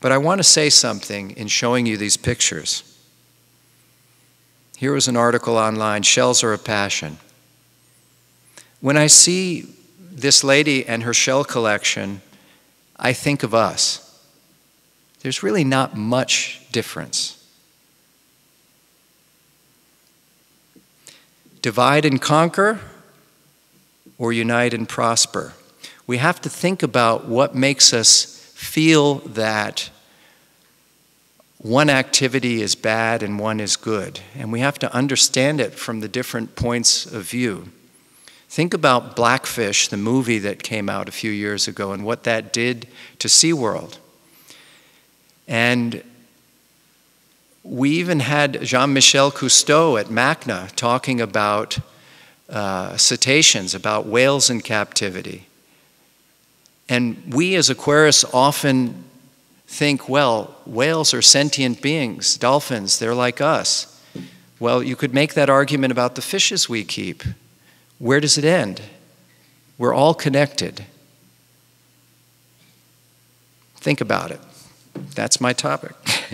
But 0.00 0.12
I 0.12 0.18
want 0.18 0.40
to 0.40 0.44
say 0.44 0.70
something 0.70 1.30
in 1.32 1.48
showing 1.48 1.86
you 1.86 1.96
these 1.96 2.16
pictures. 2.16 2.82
Here 4.76 4.92
was 4.92 5.08
an 5.08 5.16
article 5.16 5.56
online 5.56 6.02
Shells 6.02 6.44
are 6.44 6.52
a 6.52 6.58
Passion. 6.58 7.18
When 8.80 8.96
I 8.96 9.08
see 9.08 9.74
this 10.20 10.42
lady 10.44 10.86
and 10.86 11.02
her 11.02 11.14
shell 11.14 11.44
collection, 11.44 12.22
I 12.96 13.12
think 13.12 13.42
of 13.42 13.54
us. 13.54 14.04
There's 15.20 15.42
really 15.42 15.64
not 15.64 15.96
much 15.96 16.60
difference. 16.72 17.34
Divide 21.60 22.04
and 22.04 22.20
conquer 22.20 22.80
or 24.16 24.32
unite 24.32 24.74
and 24.74 24.88
prosper. 24.88 25.54
We 26.06 26.18
have 26.18 26.40
to 26.42 26.48
think 26.48 26.82
about 26.82 27.26
what 27.26 27.54
makes 27.54 27.92
us 27.92 28.24
feel 28.54 29.16
that 29.16 29.90
one 31.58 31.90
activity 31.90 32.62
is 32.62 32.74
bad 32.74 33.22
and 33.22 33.38
one 33.38 33.58
is 33.60 33.76
good. 33.76 34.20
And 34.36 34.52
we 34.52 34.60
have 34.60 34.78
to 34.78 34.92
understand 34.94 35.60
it 35.60 35.74
from 35.74 36.00
the 36.00 36.08
different 36.08 36.54
points 36.54 37.04
of 37.04 37.24
view. 37.24 37.70
Think 38.48 38.72
about 38.72 39.14
Blackfish, 39.14 39.88
the 39.88 39.96
movie 39.96 40.38
that 40.38 40.62
came 40.62 40.88
out 40.88 41.08
a 41.08 41.12
few 41.12 41.30
years 41.30 41.68
ago, 41.68 41.92
and 41.92 42.04
what 42.04 42.24
that 42.24 42.52
did 42.52 42.88
to 43.18 43.28
SeaWorld. 43.28 43.98
And 45.46 46.02
we 47.62 47.90
even 47.90 48.20
had 48.20 48.62
Jean 48.62 48.94
Michel 48.94 49.30
Cousteau 49.30 50.00
at 50.00 50.06
MACNA 50.06 50.74
talking 50.74 51.20
about 51.20 51.78
uh, 52.48 52.96
cetaceans, 52.96 53.74
about 53.74 54.06
whales 54.06 54.48
in 54.48 54.62
captivity. 54.62 55.46
And 56.88 57.34
we 57.34 57.54
as 57.54 57.68
aquarists 57.68 58.24
often 58.32 59.04
think, 59.66 60.08
well, 60.08 60.56
whales 60.64 61.12
are 61.12 61.20
sentient 61.20 61.82
beings, 61.82 62.38
dolphins, 62.38 62.98
they're 62.98 63.14
like 63.14 63.42
us. 63.42 64.00
Well, 64.58 64.82
you 64.82 64.96
could 64.96 65.12
make 65.12 65.34
that 65.34 65.50
argument 65.50 65.92
about 65.92 66.14
the 66.14 66.22
fishes 66.22 66.68
we 66.68 66.84
keep. 66.84 67.22
Where 67.98 68.20
does 68.20 68.38
it 68.38 68.44
end? 68.44 68.82
We're 69.76 69.94
all 69.94 70.14
connected. 70.14 70.84
Think 73.76 74.00
about 74.00 74.30
it. 74.30 74.40
That's 75.14 75.40
my 75.40 75.52
topic. 75.52 75.92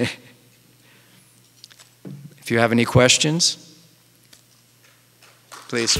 if 2.39 2.51
you 2.51 2.59
have 2.59 2.73
any 2.73 2.85
questions, 2.85 3.79
please. 5.69 5.99